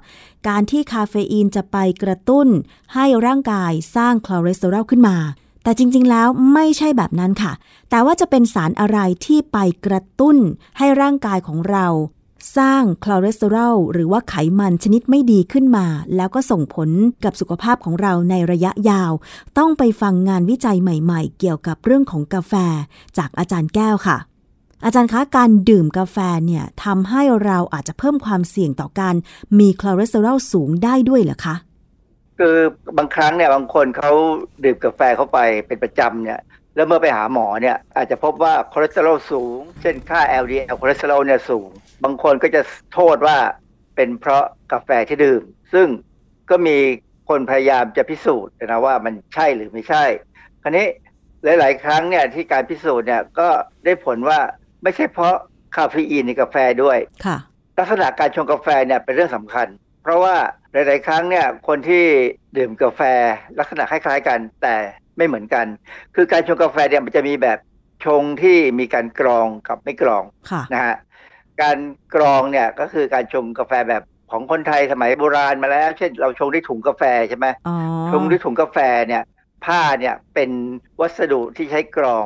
[0.48, 2.48] การที่คาเฟอีนจะไปกระตุ้น
[2.94, 5.18] ให้ร่างกายสร้างคอเลสเตอรอลขึ้นมา
[5.64, 7.54] แต่จริง ๆ แล้วไม่ใช่แบบนั้นค่ะ
[7.90, 10.38] แต่ว่าจะเป็นสารอะไรที่ไปกระตุ้น
[10.78, 11.88] ให้ร่างกายของเรา
[12.58, 15.86] สร้างคอเลสเตอรอลหรือว่าไขมันชนิดไม่ดีขึ้นมา
[16.16, 16.90] แล้วก็ส่งผล
[17.24, 19.12] กับสุขภาพของเราในระยะยาว
[19.58, 22.54] ต้องไปฟังงานวิจัยใหม่ๆ เกี่ยวกับเรื่องของกาแฟ
[23.18, 24.18] จากอาจารย์แก้วค่ะ
[24.86, 29.16] อาจารย์คะการดื่มกาแฟเนี่ยทำให้เราอาจจะเพิ่มความเสี่ยงต่อการ
[29.60, 31.56] มีคอเลสเตอรอลสูงได้ด้วยเหรอคะ
[32.40, 32.56] คือ
[32.98, 34.12] บางครั้งเนี่ยบางคนเขา
[34.64, 36.40] ดื่มกาแฟเข้าไปเป็นประจำเนี่ย
[36.76, 41.70] แล้วเมื่อไปหาหมอเนี่ยอาจจะพบว่าคอเลสเตอรอลสูง เช่นค่า LDL คอเลสเตอรอลเนี่ยสูง
[42.04, 42.62] บางคนก็จะ
[42.94, 43.38] โทษว่า
[43.96, 45.42] เป็นเพราะกาแฟที่ดื่ม
[45.74, 45.88] ซึ่ง
[46.50, 46.78] ก็มี
[47.30, 50.04] คนพยายามจะพิสูจน์นะว่ามันใช่หรือไม่ใช่
[50.64, 50.88] คราวนี้
[51.60, 53.48] หลาย ๆ ครั้งเนี่ยที่การพิสูจน์เนี่ยก็
[53.86, 54.40] ได้ผลว่า
[54.84, 55.36] ไม่ใช่เพราะ
[55.76, 57.38] คาเฟอีนในกาแฟด้วยค่ะ
[57.80, 59.68] ลักษณะการชงกาแฟเนี่ยเป็นเรื่องสำคัญ
[60.04, 60.36] เพราะว่า
[60.72, 62.06] หลาย ๆ ครั้งเนี่ยคนที่
[62.58, 63.02] ดื่มกาแฟ
[63.60, 64.76] ลักษณะคล้าย ๆ กันแต่
[65.18, 65.66] ไม่เหมือนกัน
[66.16, 67.60] คือการชงกาแฟเนี่ยมันจะมีแบบ
[68.06, 70.96] ชงที่มีการกรองกับไม่กรองค่ะนะฮะ
[71.62, 71.78] การ
[72.16, 77.76] กรองเนี่ยก็คือการชงกาแฟแบบของคนไทยสมัยโบราณมาแล้ว เช่นเราชงด้วยถุงกาแฟใช่ไหมอ๋อ
[78.12, 78.78] ชงด้วยถุงกาแฟ
[79.08, 79.24] เนี่ย
[79.66, 80.52] ผ้าเนี่ยเป็น
[81.02, 82.26] วัสดุที่ใช้กรอง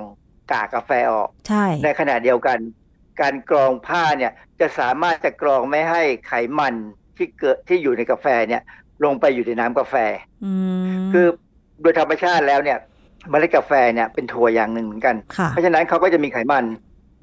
[0.51, 2.57] กากกาแฟออกใช่ในขณะเดียวกัน
[3.21, 6.75] การกรองผ้าเนี่ยจะสามารถจะกรองไม่ให้ไขมัน
[7.17, 8.61] ที่เกิดที่อยู่ในกาแฟเนี่ย
[9.03, 9.95] ลงไปอยู่ในน้ำกาแฟ
[10.45, 11.25] อืมคือ
[11.81, 12.77] โดยธรรมชาติแล้วเนี่ย
[13.29, 16.65] เมล็ดกาแฟเนี่ยเป็นถั่วอย่างหนึ่งเหมือนกันค่ะเพราะฉะนั้นเขาก็จะมีไขมัน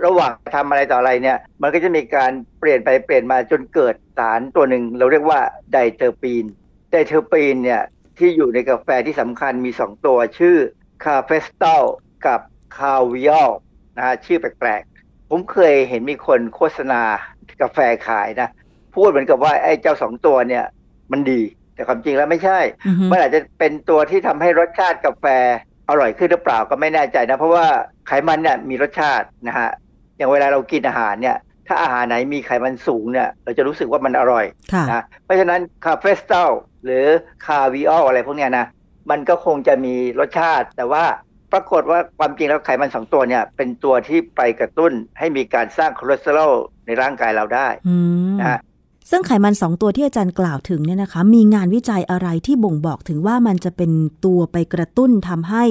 [0.04, 5.40] ระหว่างทำอะไรต่ออะไรเนี่ย มันก็จะมีการเปลี่ยนไปเปลี่ยนมาจนเกิดสารตัวหนึ่ง เราเรียกว่า
[5.72, 6.44] diterpene
[6.90, 7.82] diterpene เนี่ย
[8.18, 10.56] ที่อยู่ในกาแฟที่สำคัญมีสองตัวชื่อ
[11.04, 11.84] คาเฟสต l ล
[12.26, 12.40] กับ
[12.78, 13.50] คาวิอล
[13.96, 17.02] นะฮะชื่อแปลกๆ ผมเคยเห็นมีคนโฆษณา
[17.62, 18.48] กาแฟขายนะ
[18.94, 20.64] พูดเหมือนกับว่าไอ้เจ้าสองตัวเนี่ย
[21.12, 21.40] มันดี
[21.74, 25.26] แต่ความจริงแล้วไม่ใช่อือฮึมันอาจจะเป็นตัวที่ทำให้รสชาติกาแฟ
[25.88, 27.66] อร่อยขึ้นหรือเปล่าก็ไม่แน่ใจนะ เพราะว่า
[28.06, 29.70] ไขมันเนี่ยมีรสชาตินะฮะ
[30.16, 31.36] อย่างเวลาเรากินอาหารเนี่ย
[31.68, 36.50] ถ้าอาหารไหนมีไขมันสูงเนี่ย เราจะรู้สึกว่ามันอร่อยค่ะนะเพราะฉะนั้น cafestol
[36.84, 37.04] หรือ
[37.46, 38.66] kahweol อะไรพวกเนี้ยนะ
[39.10, 41.04] มันก็คงจะมีรสชาติ แต่ว่า
[41.52, 46.52] ปรากฏว่าความจริงแล้วไขมันสองตัวเนี่ย เป็นตัวที่ไปกระตุ้นให้มีการสร้างคอเลสเตอรอล
[46.86, 47.96] ในร่างกายเราได้อื
[48.32, 48.60] มนะฮะ
[49.10, 53.90] ซึ่งไขมันสองตัวที่อาจารย์กล่าวถึงเนี่ยนะคะ มีงานวิจัยอะไรที่บ่งบอกถึงว่ามันจะเป็น
[54.24, 55.64] ตัวไปกระตุ้นทำให้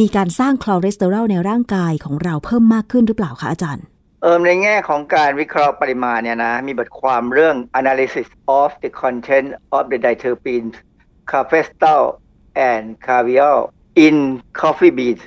[0.00, 3.84] มีการสร้างคอเลสเตอรอลในร่างกายของเราเพิ่มมากขึ้นหรือเปล่าคะอาจารย์
[4.22, 8.28] เอ่อในแง่ของการวิเคราะห์ปริมาณเนี่ยนะ มีบทความเรื่อง analysis
[8.60, 10.74] of the content of the diterpenes,
[11.30, 12.04] cafestol
[12.72, 13.58] and kahweol
[14.06, 14.16] in
[14.60, 15.22] coffee beans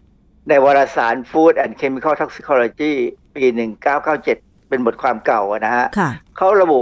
[0.49, 2.93] ในวารสาร Food and Chemical Toxicology
[3.35, 3.43] ปี
[4.07, 6.81] 1997 เป็นบทความเก่าอะนะฮะค่ะเขาระบุ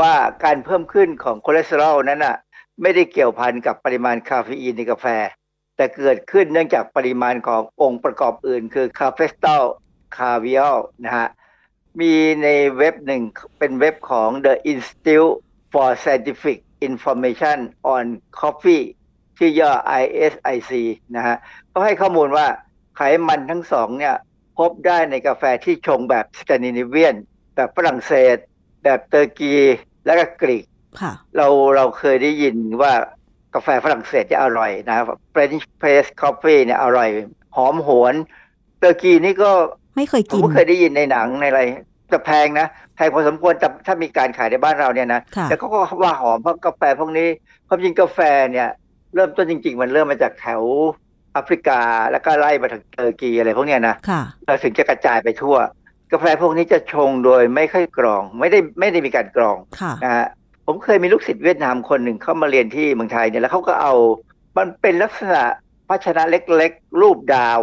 [0.00, 0.12] ว่า
[0.44, 2.36] การเพิ่มขึ้นของคอเลสเตอรอลนั้นน่ะ
[2.82, 5.06] ไม่ได้เกี่ยวพันกับปริมาณคาเฟอีนในกาแฟ
[5.76, 9.62] แต่เกิดขึ้นเนื่องจากปริมาณขององค์ประกอบอื่น คือ cafestol
[10.16, 11.28] คาวิอลนะฮะ
[12.00, 12.48] มีใน
[12.78, 13.22] เว็บหนึ่ง
[13.58, 15.34] เป็นเว็บของ The Institute
[15.72, 16.58] for Scientific
[16.88, 17.58] Information
[17.94, 18.04] on
[18.40, 18.84] Coffee
[19.38, 19.72] ชื่อย่อ
[20.02, 20.72] ISIC
[21.16, 21.36] นะฮะ
[21.70, 22.46] เขาให้ข้อมูลว่า
[22.96, 24.16] ไขมันทั้งสองเนี่ย
[24.58, 27.16] พบได้ในกาแฟที่ชงแบบสแกนดิเนเวียน
[27.54, 28.36] แบบฝรั่งเศส
[28.82, 29.54] แบบเตอร์กี
[30.06, 30.64] และก็กรีก
[31.00, 32.92] ค่ะเราเราเคยได้ยินว่า
[33.54, 37.08] กาแฟฝรั่งเศสจะอร่อยนะครับ French press coffee เนี่ยอร่อย
[37.56, 38.14] หอมหวน
[38.78, 39.50] Turkey นี่ก็
[39.96, 41.62] ไม่เคยผมกินก็เคยได้ยินในหนังในอะไร
[42.12, 42.66] จะแพงนะ
[42.96, 47.28] แพงพอสมควรแต่ถ้ามีการขายในบ้านเราเนี่ยนะค่ะแต่เขาก็ว่าหอมเพราะกาแฟพวกนี้
[47.68, 48.18] ความจริงกาแฟ
[48.52, 48.68] เนี่ย
[49.14, 50.62] เริ่มต้นจริง ๆ มันเริ่มมาจากแถว
[51.32, 51.80] แอฟริกา
[52.10, 55.56] แล้วก็ไล่มาถึง Turkey อะไรพวกเนี้ยนะค่ะแล้วถึงจะกระจายไปทั่ว
[56.12, 60.26] กาแฟพวกนี้จะชงโดยไม่ค่อยกรอง ไม่ได้ไม่ได้มีการกรองค่ะนะฮะ
[60.66, 63.94] ผมเคยมีลูกศิษย์เวียดนามคนหนึ่งเข้ามาเรียนที่เมืองไทยเนี่ยแล้วเขาก็เอา
[64.56, 65.42] มันเป็นลักษณะ
[65.88, 67.58] ภาชนะเล็กๆ รูปดาว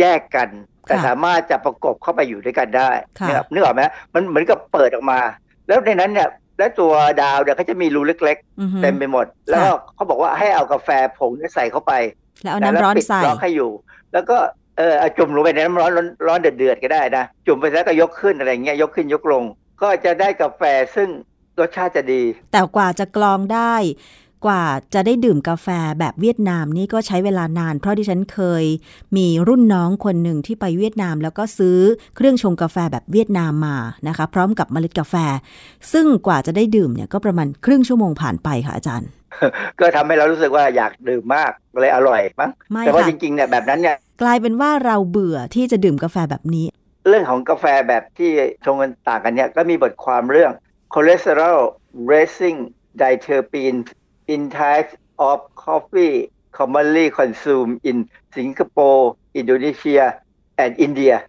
[0.00, 0.48] แยกกัน
[0.86, 2.90] แต่ค่ะสามารถจะประกบเข้าไปอยู่ด้วยกันได้
[3.20, 3.82] ค่ะนึกออกนึกออกไหม
[4.14, 5.20] มันเหมือนกับเปิดออกมา
[5.66, 6.28] แล้วในนั้นเนี่ย
[6.58, 10.88] และตัวดาวเนี่ยเขาจะมีรูเล็กอือฮึๆเต็มไปหมด แล้วก็เขาบอกว่าให้เอากาแฟ
[11.18, 11.92] ผงเนี่ยใส่เข้าไป
[12.42, 13.70] แล้วเอานะน้ำร้อนปิดใส่ล็อกให้อยู่
[14.12, 14.36] แล้วก็
[14.78, 19.44] เออเอาจุ่มลงไปในน้ำร้อนร้อนร้อนเดือดๆก็ได้นะ จุ่มไปแล้วก็ยกขึ้นอะไรเงี้ยยกขึ้นยกลง
[19.82, 20.62] ก็จะได้กาแฟ
[20.96, 21.08] ซึ่ง
[21.60, 22.22] รสชาติจะดี
[22.52, 23.74] แต่กว่าจะกรองได้
[24.46, 28.64] กว่าจะได้ดื่มกาแฟแบบเวียดนามนี่ก็ใช้เวลานาน เพราะดิฉันเคย
[29.16, 31.78] มีรุ่นน้องคนหนึ่งที่ไปเวียดนาม แล้วก็ซื้อ
[32.16, 33.76] เครื่องชงกาแฟแบบเวียดนามมา
[34.08, 35.14] นะคะ พร้อมกับเมล็ดกาแฟ
[35.92, 39.08] ซึ่งกว่าจะได้ดื่มเนี่ยก็ประมาณครึ่งชั่วโมงผ่านไปค่ะอาจารย์
[39.80, 46.66] ก็ทำให้เรารู้สึกว่าอยากดื่มมากเลยอร่อยมั้งไม่แต่ว่าค่ะจริงๆเนี่ยแบบนั้นเนี่ยกลายเป็นว่าเราเบื่อที่จะดื่มกาแฟแบบนี้
[47.08, 48.30] เรื่องของกาแฟแบบที่
[48.64, 50.52] ชงกันต่างกันเนี่ยก็มีบทความเรื่อง
[50.92, 52.58] cholesterol raising
[53.00, 53.88] diterpenes
[54.28, 60.20] in types of coffee commonly consumed in Singapore, Indonesia,
[60.58, 61.24] and India,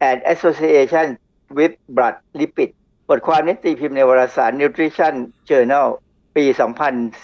[0.00, 1.16] and association
[1.54, 2.70] with blood lipid
[3.10, 5.14] บทความนี้ตีพิมพ์ในวารสาร Nutrition
[5.48, 5.86] Journal
[6.36, 6.44] ปี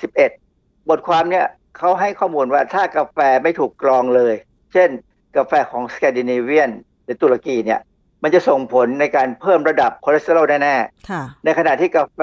[0.05, 1.47] 2011 บทความเนี่ย
[1.77, 4.35] เขาให้ข้อมูลว่าถ้ากาแฟไม่ถูกกรองเลย
[4.73, 4.91] เช่น
[5.37, 6.71] กาแฟของสแกนดิเนเวียน
[7.05, 7.81] หรือตุรกีเนี่ย
[8.25, 10.77] มันจะส่งผลในการเพิ่มระดับคอเลสเตอรอลแน่
[11.11, 12.21] ค่ะๆในขณะที่กาแฟ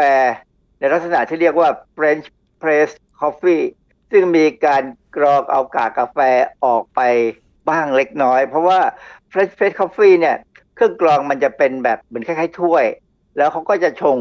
[0.80, 2.26] ในลักษณะที่เรียกว่า French
[2.62, 2.90] press
[3.22, 3.64] coffee
[4.12, 4.84] ซึ่งมีการ
[5.16, 6.20] กรองเอากากกาแฟ
[6.66, 7.02] ออกไป
[7.70, 8.80] บ้างเล็กน้อย เพราะว่า
[9.32, 10.36] French press coffee เนี่ย
[10.76, 12.86] เครื่องกรองมันจะเป็นแบบเหมือนคล้ายๆถ้วย
[13.38, 14.18] แล้วเขาก็จะชง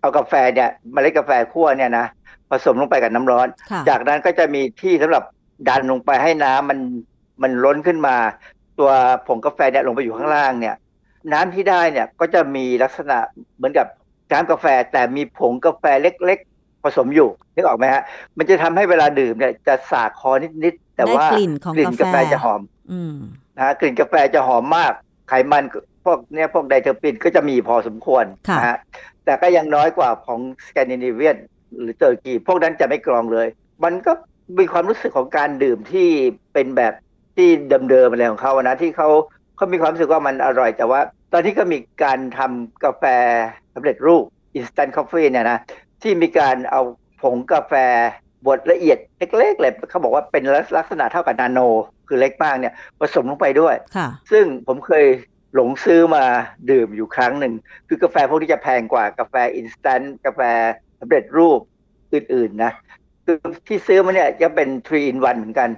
[0.00, 2.06] เอากาแฟเนี่ยเมล็ดกาแฟคั่วเนี่ยนะ
[2.50, 5.24] ผสมลงไปกับน้ำร้อนค่ะจากนั้นก็จะมีที่สำหรับ
[5.68, 6.78] ดันลงไปให้น้ำมัน
[7.42, 8.16] มันล้นขึ้นมา
[8.78, 8.90] ตัว
[9.26, 10.76] ผงกาแฟเนี่ยลงไปอยู่ข้างล่างเนี่ย
[11.32, 13.18] น้ำที่ได้เนี่ยก็จะมีลักษณะ
[13.56, 13.86] เหมือนกับ
[14.32, 18.02] น้ำกาแฟแต่มีผงกาแฟเล็ก ๆ ผสมอยู่นึกออกไหมฮะ
[18.36, 20.30] มันจะทำให้เวลาดื่มเนี่ยจะสากคอ
[20.64, 22.62] นิดๆแต่ว่าได้กลิ่นของกลิ่นกาแฟจะหอม
[22.92, 23.14] อืม
[23.56, 24.92] นะฮะกลิ่นกาแฟจะหอมมาก
[25.28, 25.64] ไขมัน
[26.04, 28.78] พวกเนี้ยพวก diterpene ก็จะมีพอสมควรค่ะนะฮะ
[29.24, 31.36] แต่ก็ยังน้อยกว่าของสแกนดิเนเวียน
[31.80, 33.48] หรือเตอร์กีพวกนั้นจะไม่กรองเลย
[33.84, 34.12] มันก็
[34.58, 36.08] มีความรู้สึกของการดื่มที่
[36.52, 36.94] เป็นแบบ
[37.36, 37.48] ที่
[37.90, 39.08] เดิมๆอะไรของเขาอะนะที่เขา
[39.56, 41.00] เขามีความรู้สึกว่ามันอร่อยแต่ว่า
[41.32, 43.04] ตอนนี้ก็มีการทำกาแฟ
[43.74, 44.24] สำเร็จรูป
[44.58, 45.58] instant coffee เนี่ยนะ
[46.02, 46.82] ที่มีการเอา
[47.22, 47.72] ผงกาแฟ
[48.46, 48.98] บดละเอียด
[49.36, 50.44] เล็กๆเลยเขาบอกว่าเป็น
[50.76, 51.60] ลักษณะเท่ากับนาโน
[52.08, 55.06] คือเล็กมากเนี่ยผสมลงไปด้วยค่ะซึ่งผมเคย
[55.54, 56.24] หลงซื้อมา
[56.70, 57.54] ดื่มอยู่ครั้งหนึ่ง
[57.88, 60.40] คือกาแฟพวกนี้จะแพงกว่ากาแฟ instant กาแฟ
[61.00, 61.60] สำเร็จรูป
[62.12, 62.72] อื่นๆนะ
[63.24, 65.68] คือที่ซื้อมาเนี่ยจะเป็น3 in 1เหมือนกัน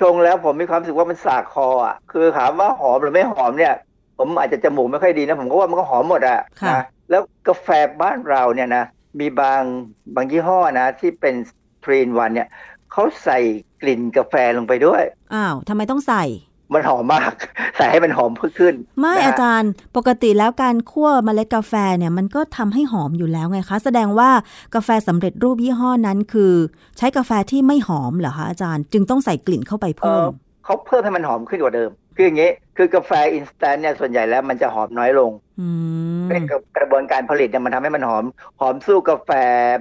[0.00, 3.74] ชงแล้วผมมีความรู้สึกว่ามันสากคออะคือถามว่าหอมหรือไม่หอมเนี่ย
[4.18, 7.68] ผมอาจจะจมูกไม่ค่อยดีนะ ผมก็ว่ามันก็หอมหมดอะค่ะนะแล้วกาแฟ
[8.02, 8.84] บ้านเราเนี่ยนะ
[9.20, 9.62] มีบาง
[10.14, 11.34] บางยี่ห้อนะ ที่เป็น
[11.86, 12.48] 3 in 1เนี่ย
[12.92, 13.38] เขาใส่
[13.82, 15.02] กลิ่นกาแฟลงไปด้วย
[15.34, 16.24] อ้าวทำไมต้องใส่
[16.74, 17.32] มันหอมมาก
[17.76, 24.30] ใส่ให้มันหอมขึ้น ไม่นะฮะอาจารย์ปกติแล้วการคั่วเมล็ดกาแฟเนี่ยมันก็ทำให้หอมอยู่แล้วไงคะ แสดงว่า
[24.74, 26.52] กาแฟสำเร็จรูปยี่ห้อนั้นคือ
[26.98, 30.32] ใช้กาแฟที่ไม่หอมเหรอคะอาจารย์ จึงต้องใส่กลิ่นเข้าไปเอเพิ่อม
[30.64, 35.68] เขาเพิ่มให้มันหอมขึ้นกว่าเดิม คืออย่างนี้คือกาแฟ instant เนี่ยส่วนใหญ่แล้วมันจะหอมน้อยลงอื
[36.22, 36.42] มเป็น
[36.76, 38.24] กระบวนการผลิตเนี่ยมันทำให้มันหอม
[38.60, 39.30] หอมสู้กาแฟ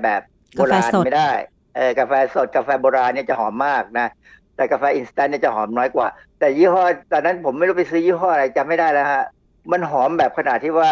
[0.04, 0.22] แบบ
[0.56, 1.32] โบราณกาแฟสดไม่ได้
[1.76, 4.08] เออกาแฟสดกาแฟโบราณเนี่ยจะหอมมากนะ
[4.56, 6.08] แต่กาแฟ instant เนี่ยจะหอมน้อยกว่า
[6.40, 9.24] แต่ยี่ห้อตอนนั้นผมไม่รู้ไปซื้อยี่ห้ออะไรจำไม่ได้แล้วฮะ
[9.72, 10.92] มันหอมแบบขนาดที่ว่า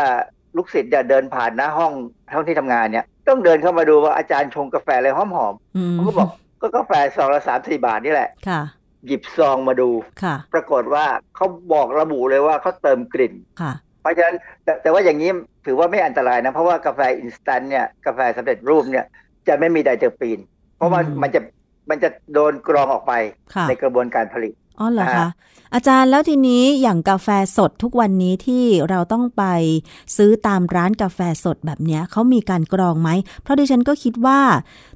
[0.58, 1.91] ลูกศิษย์เนี่ยเดินผ่านหน้าห้อง
[2.34, 6.30] ห้องที่ทำงานเนี่ยต้องเดินเข้ามาดูว่าอาจารย์ชงกาแฟอะไรหอมหอมอืมๆผมก็บอก
[6.62, 8.62] ก็กาแฟซองละสามสี่บาทนี่แหละค่ะ
[9.08, 9.89] หยิบซองมาดู
[10.24, 15.30] ค่ะ ปรากฏว่าเขาบอกระบุเลยว่าเขาเติมกลิ่นค่ะ เพราะฉะนั้นแต่แต่ว่าอย่างนี้
[15.66, 19.06] ถือว่าไม่อันตรายนะ เพราะว่ากาแฟ instant เนี่ยกาแฟสำเร็จรูปเนี่ย
[19.47, 20.39] จะไม่มีไดเทอร์ปีน
[20.78, 21.41] เพราะว่าอืมมันจะ
[21.89, 23.14] มันจะโดนกรองออกไป
[23.54, 25.30] ค่ะในกระบวนการผลิต อ๋อเหรอนะคะฮะ
[25.76, 29.44] อาจารย์แล้วทีนี้อย่างกาแฟสดทุกวันนี้ที่เราต้องไป
[30.18, 33.10] ซื้อตามร้านกาแฟสดแบบเนี้ยเขามีการกรองไหม
[33.44, 34.40] เพราะดิฉันก็คิดว่า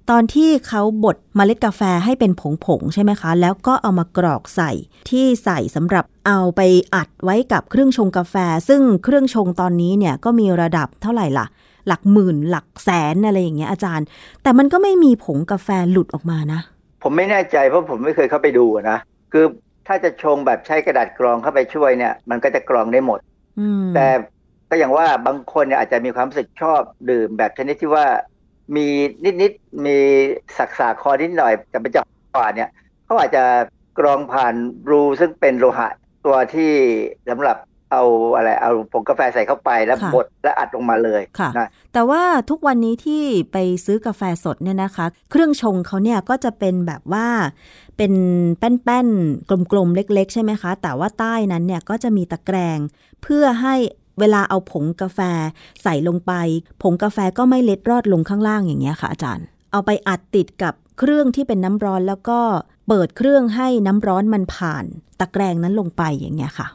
[0.10, 2.32] ตอนที่เขาบดเมล็ดกาแฟให้เป็น
[2.66, 4.72] ผงๆใช่ไหมคะ แล้วก็เอามากรอกใส่
[5.10, 6.62] ที่ใส่สำหรับเอาไป
[6.96, 8.36] อัดไว้กับเครื่องชงกาแฟ
[8.68, 11.46] ซึ่งเครื่องชงตอนนี้เนี่ยก็มีระดับเท่าไหร่ล่ะ
[11.88, 14.06] หลักหมื่น หลักแสนอะไรอย่างเงี้ยอาจารย์
[14.44, 16.60] แต่มันก็ไม่มีผงกาแฟหลุดออกมานะ
[17.04, 18.98] ผมไม่แน่ใจเพราะผมไม่เคยเข้าไปดูอะนะ
[19.34, 19.46] คือ
[19.88, 23.20] ถ้าจะชงแบบใช้กระดาษกรองเข้าไปช่วยเนี่ย มันก็จะกรองได้หมด
[23.60, 24.08] อืมแต่
[24.70, 28.06] ก็อย่างว่าบางคนเนี่ยอาจจะมีความรู้สึกชอบดื่มแบบชนิดที่ว่า
[28.76, 28.88] มี
[29.42, 29.98] นิดๆมี
[30.58, 32.70] สักสาคอนิดหน่อยแต่เป็นจังหวะเนี่ย
[33.06, 33.44] เขาอาจจะ
[34.00, 34.54] กรองผ่าน
[34.90, 35.90] รูซึ่งเป็นโลหะ
[36.26, 36.72] ตัวที่
[37.30, 37.58] สำหรับ
[37.92, 38.04] เอา
[38.36, 47.28] อะไรเอาผงกาแฟใส่เข้าไปแล้วค่ะบดและอัดลงมาเลยค่ะนะแต่ว่าทุกวันนี้ที่ไปซื้อกาแฟสดเนี่ยนะคะ เครื่องชงเขาเนี่ยก็จะเป็นแบบว่า
[47.98, 48.14] เป็น
[48.60, 52.80] แป้นๆกลมๆเล็ก ๆ ใช่ไหมคะ แต่ว่าใต้นั้นเนี่ยก็จะมีตะแกรง
[53.24, 53.76] เพื่อให้
[54.20, 55.20] เวลาเอาผงกาแฟ
[55.84, 56.34] ใส่ลงไป
[56.82, 62.40] ผงกาแฟก็ไม่เล็ดรอดลงข้างล่างอย่างเงี้ยค่ะอาจารย์ เอาไปอัดติดกับเครื่องที่เป็นน้ำร้อนแล้วก็
[62.88, 64.86] เปิดเครื่องให้น้ำร้อนมันผ่าน
[65.20, 66.68] ตะแกรงนั้นลงไปอย่างเงี้ยค่ะ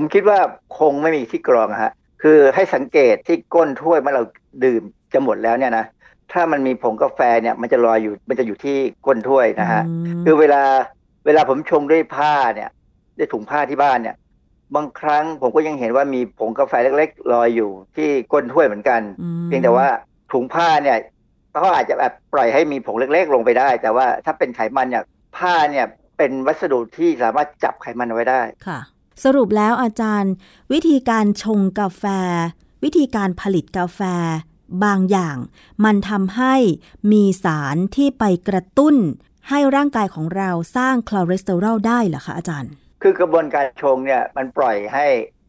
[0.00, 0.40] ผมคิดว่า
[0.78, 1.92] คงไม่มีที่กรองอะฮะ
[2.22, 4.22] คือให้สังเกตที่ก้นถ้วยเมื่อเรา
[4.64, 4.82] ดื่ม
[5.12, 5.84] จะหมดแล้วเนี่ยนะ
[6.32, 8.76] ถ้ามันมีผงกาแฟเนี่ยมันจะลอยอยู่มันจะอยู่ที่
[9.06, 10.62] ก้นถ้วยนะฮะอืมคือเวลา
[11.26, 12.70] เวลาผมชงด้วยผ้าเนี่ย
[13.18, 14.16] ด้วยถุงผ้าที่บ้านเนี่ย
[14.74, 19.88] บางครั้งผมก็ยังเห็นว่ามีผงกาแฟเล็กๆลอยอยู่ที่ก้นถ้วยเหมือนกันอืมเพียงแต่ว่า
[20.32, 20.98] ถุงผ้าเนี่ย
[21.52, 25.04] เขาอาจจะแบบปล่อยให้มีผงเล็ก ๆ ลงไปได้ แต่ว่าถ้าเป็นไขมันเนี่ย
[25.36, 25.86] ผ้าเนี่ย
[26.18, 28.80] เป็นวัสดุที่สามารถจับไขมันเอาไว้ได้ค่ะ
[29.24, 30.32] สรุปแล้วอาจารย์
[30.72, 32.04] วิธีการชงกาแฟ
[32.84, 34.00] วิธีการผลิตกาแฟ
[34.84, 35.36] บางอย่าง
[35.84, 36.54] มันทำให้
[37.12, 38.96] มีสารที่ไปกระตุ้น
[39.48, 42.70] ให้ร่างกายของเราสร้างคอเลสเตอรอลได้เหรอคะอาจารย์
[43.02, 45.06] คือกระบวนการชงเนี่ยมันปล่อยให้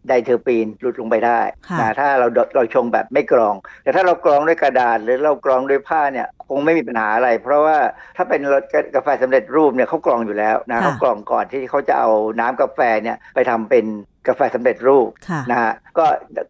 [0.08, 7.78] diterpene หลุดลงไปได้ค่ะนะถ้าเราเราชงแบบไม่กรอง แต่ถ้าเรากรองด้วยกระดาษหรือเรากรองด้วยผ้าเนี่ย คงไม่มีปัญหาอะไร เพราะว่า
[8.18, 8.64] ถ้าเป็นรส
[8.96, 13.86] กาแฟสำเร็จรูปเนี่ยเขากรองอยู่แล้วนะเขากรองก่อนที่เขาจะเอาน้ำกาแฟเนี่ยไปทำเป็น
[14.28, 16.06] กาแฟสำเร็จรูปค่ะนะฮะก็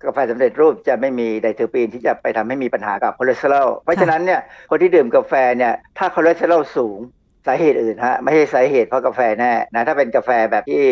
[0.05, 6.99] กาแฟสำเร็จรูปจะไม่มี diterpene ที่จะไปทำให้มีปัญหากับคอเลสเตอรอลเพราะฉะนั้นเนี่ยคนที่ดื่มกาแฟเนี่ยถ้าคอเลสเตอรอลสูง
[7.47, 10.85] สาเหตุอื่นฮะไม่ใช่สาเหตุเพราะกาแฟแน่นะถ้าเป็นกาแฟแบบที่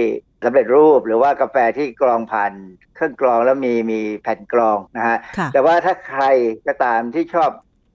[0.46, 2.52] สำเร็จรูปหรือว่ากาแฟที่กรองผ่าน
[2.96, 6.24] เครื่องกรองแล้วมีมีแผ่นกรองนะฮะค่ะแต่ว่าถ้าใคร
[6.68, 7.50] ก็ตามที่ชอบ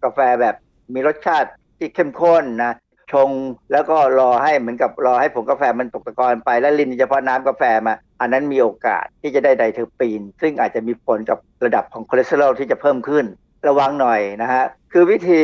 [0.04, 0.56] กาแฟแบบ
[0.94, 2.72] มีรสชาติที่เข้มข้นนะ
[3.12, 3.30] ชง
[3.72, 13.24] แล้วก็รอให้เหมือนกับรอให้ผงกาแฟมันตกตะกอนไป แล้วรินเฉพาะน้ำกาแฟมา อันนั้นมีโอกาสที่จะได้ diterpene ซึ่งอาจจะมีผลกับระดับของคอเลสเตอรอลที่จะเพิ่มขึ้น
[13.68, 15.42] ระวังหน่อยนะฮะคือวิธี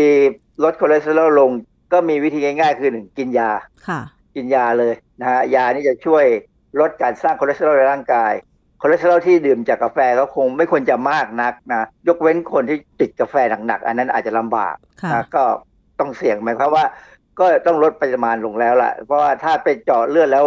[0.64, 1.50] ลดคอเลสเตอรอลลง
[1.92, 3.50] ก็มีวิธีง่ายๆ คือหนึ่งกินยา
[3.88, 4.00] ค่ะ
[4.34, 6.24] กินยาเลยนะฮะยานี่จะช่วย
[6.80, 8.32] ลดการสร้างคอเลสเตอรอลในร่างกาย
[8.80, 13.34] คอเลสเตอรอลที่ดื่มจากกาแฟก็คงไม่ควรจะมากนักนะยกเว้นคนที่ติดกาแฟ
[13.66, 15.44] หนักๆอันนั้นอาจจะลำบากค่ะนะก็
[16.00, 16.84] ต้องเสี่ยงหมายความว่า
[17.38, 20.44] ก็ต้องลดปริมาณลงแล้วล่ะ เพราะว่าถ้าไปเจาะเลือดแล้ว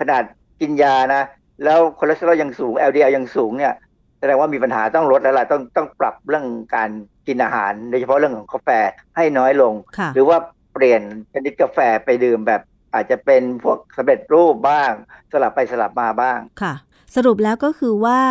[0.00, 0.22] ขนาด
[0.60, 1.22] กินยานะ
[1.64, 3.74] แล้วคอเลสเตอรอลยังสูง LDL ยังสูงเนี่ย
[4.18, 6.90] แสดงว่ามีปัญหาต้องลดแล้วล่ะต้องต้องปรับเรื่องการ
[7.26, 8.68] กินอาหาร โดยเฉพาะเรื่องของกาแฟ
[9.16, 10.38] ให้น้อยลงค่ะหรือว่า
[10.74, 11.02] เปลี่ยน
[11.32, 12.62] ชนิดกาแฟไปดื่มแบบ
[12.94, 14.90] อาจจะเป็นพวกสำเร็จรูปบ้าง
[15.32, 16.74] สลับไปสลับมาบ้างค่ะ
[17.14, 18.22] สรุปแล้วก็คือว่า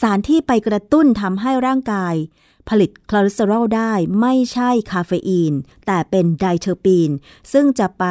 [0.00, 2.14] สารที่ไปกระตุ้นทำให้ร่างกาย
[2.68, 5.52] ผลิตคอเลสเตอรอลได้ไม่ใช่คาเฟอีน
[5.86, 7.10] แต่เป็น diterpene
[7.52, 8.04] ซึ่งจะไป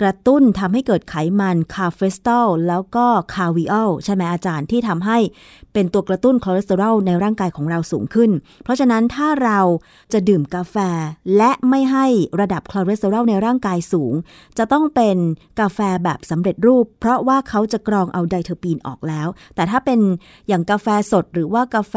[0.00, 5.18] กระตุ้นทำให้เกิดไขมัน cafestol แล้วก็ kahweol ใช่ไหมอาจารย์ที่ทำให้
[5.74, 8.30] เป็นตัวกระตุ้นคอเลสเตอรอลในร่างกายของเราสูงขึ้น
[8.64, 9.60] เพราะฉะนั้นถ้าเรา
[10.12, 10.76] จะดื่มกาแฟ
[11.36, 12.06] และไม่ให้
[12.40, 14.12] ระดับคอเลสเตอรอลในร่างกายสูง
[14.58, 15.16] จะต้องเป็น
[15.60, 20.00] กาแฟแบบสำเร็จรูป เพราะว่าเขาจะกรองเอา diterpene ออกแล้ว แต่ถ้าเป็น
[20.48, 21.96] อย่างกาแฟสดหรือว่ากาแฟ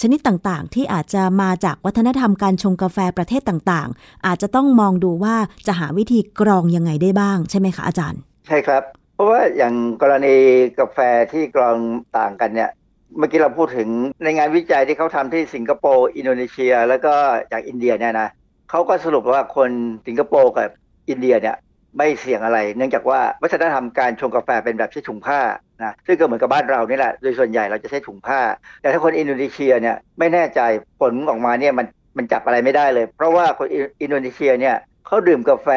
[0.00, 5.36] ชนิดต่างๆ ที่อาจจะมาจากวัฒนธรรมการชงกาแฟประเทศต่างๆ อาจจะต้องมองดูว่า
[5.66, 8.82] จะหาวิธีกรองยังไงได้บ้างใช่ไหมคะอาจารย์ ใช่ครับ
[9.14, 10.36] เพราะว่าอย่างกรณี
[10.78, 10.98] กาแฟ
[11.32, 11.78] ที่กรอง
[12.18, 12.70] ต่างกันเนี่ย
[13.18, 13.88] เมื่อกี้เราพูดถึง
[14.24, 17.14] ในงานวิจัยที่เขาทำที่สิงคโปร์อินโดนีเซีย แล้วก็
[17.52, 18.28] จากอินเดียเนี่ยนะ
[18.70, 19.70] เขาก็สรุปว่าคน
[20.06, 20.68] สิงคโปร์กับ
[21.10, 21.56] อินเดียเนี่ย
[21.98, 25.40] ไม่เสี่ยงอะไร เนื่องจากว่าวัฒนธรรมการชงกาแฟเป็นแบบใช้ถุงผ้า
[25.82, 28.40] นะซึ่งก็เหมือนกับบ้านเรานี่แหละโดยส่วนใหญ่เราจะใช้ถุงผ้า
[28.80, 30.60] แต่ถ้าคนอินโดนีเซียเนี่ยไม่แน่ใจ
[31.00, 31.86] ผลออกมาเนี่ยมัน
[32.16, 33.66] มันจับอะไรไม่ได้เลย เพราะว่าคน
[34.02, 35.68] อินโดนีเซียเนี่ยเขาดื่มกาแฟ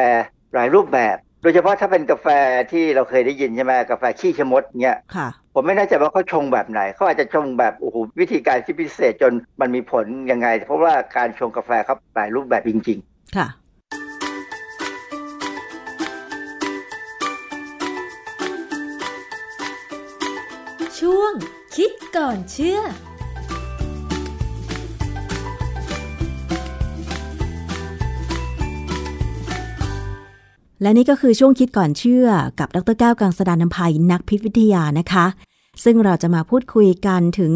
[0.54, 2.26] หลายรูปแบบ โดยเฉพาะถ้าเป็นกาแฟ
[2.72, 12.98] ที่เราเคยได้ยินใช่ไหมกาแฟขี้ชะมดเนี่ยค่ะผมไม่แน่ใจว่าเขาชงแบบไหนเขาอาจจะชงแบบโอ้โหวิธีการที่พิเศษจนมันมีผลยังไง เพราะว่าการชงกาแฟเขาหลายรูปแบบจริง
[13.36, 13.48] ค่ะ
[20.98, 21.32] ช่วง
[21.76, 22.80] คิดก่อนเชื่อ
[30.82, 32.26] และนี่ก็คือช่วงคิดก่อนเชื่อ
[32.58, 35.26] กับดรแก้วกังสดานนภัยนักพิษวิทยานะคะ
[35.84, 37.54] ซึ่งเราจะมาพูดคุยกันถึง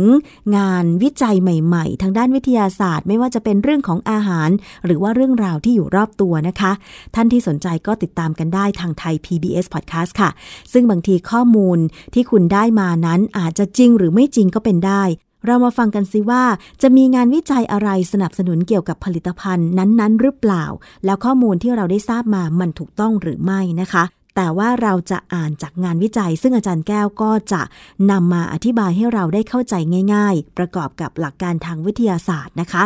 [0.57, 4.51] งานวิจัยใหม่ๆ ทางด้านวิทยาศาสตร์ ไม่ว่าจะเป็นเรื่องของอาหาร
[4.85, 6.73] หรือว่าเรื่องราวที่อยู่รอบตัวนะคะ
[7.15, 10.31] ท่านที่สนใจก็ติดตามกันได้ทางไทย PBS Podcast ค่ะ
[10.73, 11.79] ซึ่งบางทีข้อมูล
[12.15, 15.03] ที่คุณได้มานั้นอาจจะจริงหรือไม่จริงก็เป็นได้
[15.47, 16.43] เรามาฟังกันซิว่า
[16.83, 20.65] จะมีงานวิจัยอะไรสนับสนุนเกี่ยวกับผลิตภัณฑ์นั้นๆ หรือเปล่า
[21.05, 24.05] แล้วข้อมูลที่เราได้ทราบมามันถูกต้องหรือไม่นะคะ
[24.37, 27.63] แต่ว่าเราจะอ่านจากงานวิจัย ซึ่งอาจารย์แก้วก็จะ
[28.11, 29.75] นำมาอธิบายให้เราได้เข้าใจ
[30.15, 32.85] ง่าย ๆ ประกอบกับหลักการทางวิทยาศาสตร์นะคะ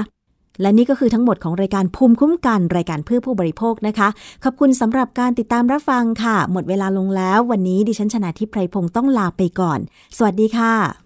[0.61, 4.09] และนี่ก็คือทั้งหมดของรายการภูมิคุ้มกันรายการเพื่อผู้บริโภคนะคะ
[4.45, 9.79] ขอบคุณสำหรับการติดตามรับฟังค่ะ หมดเวลาลงแล้ว วันนี้ดิฉันชนะทิพไพรพงศ์ต้องลาไปก่อน
[10.17, 11.06] สวัสดีค่ะ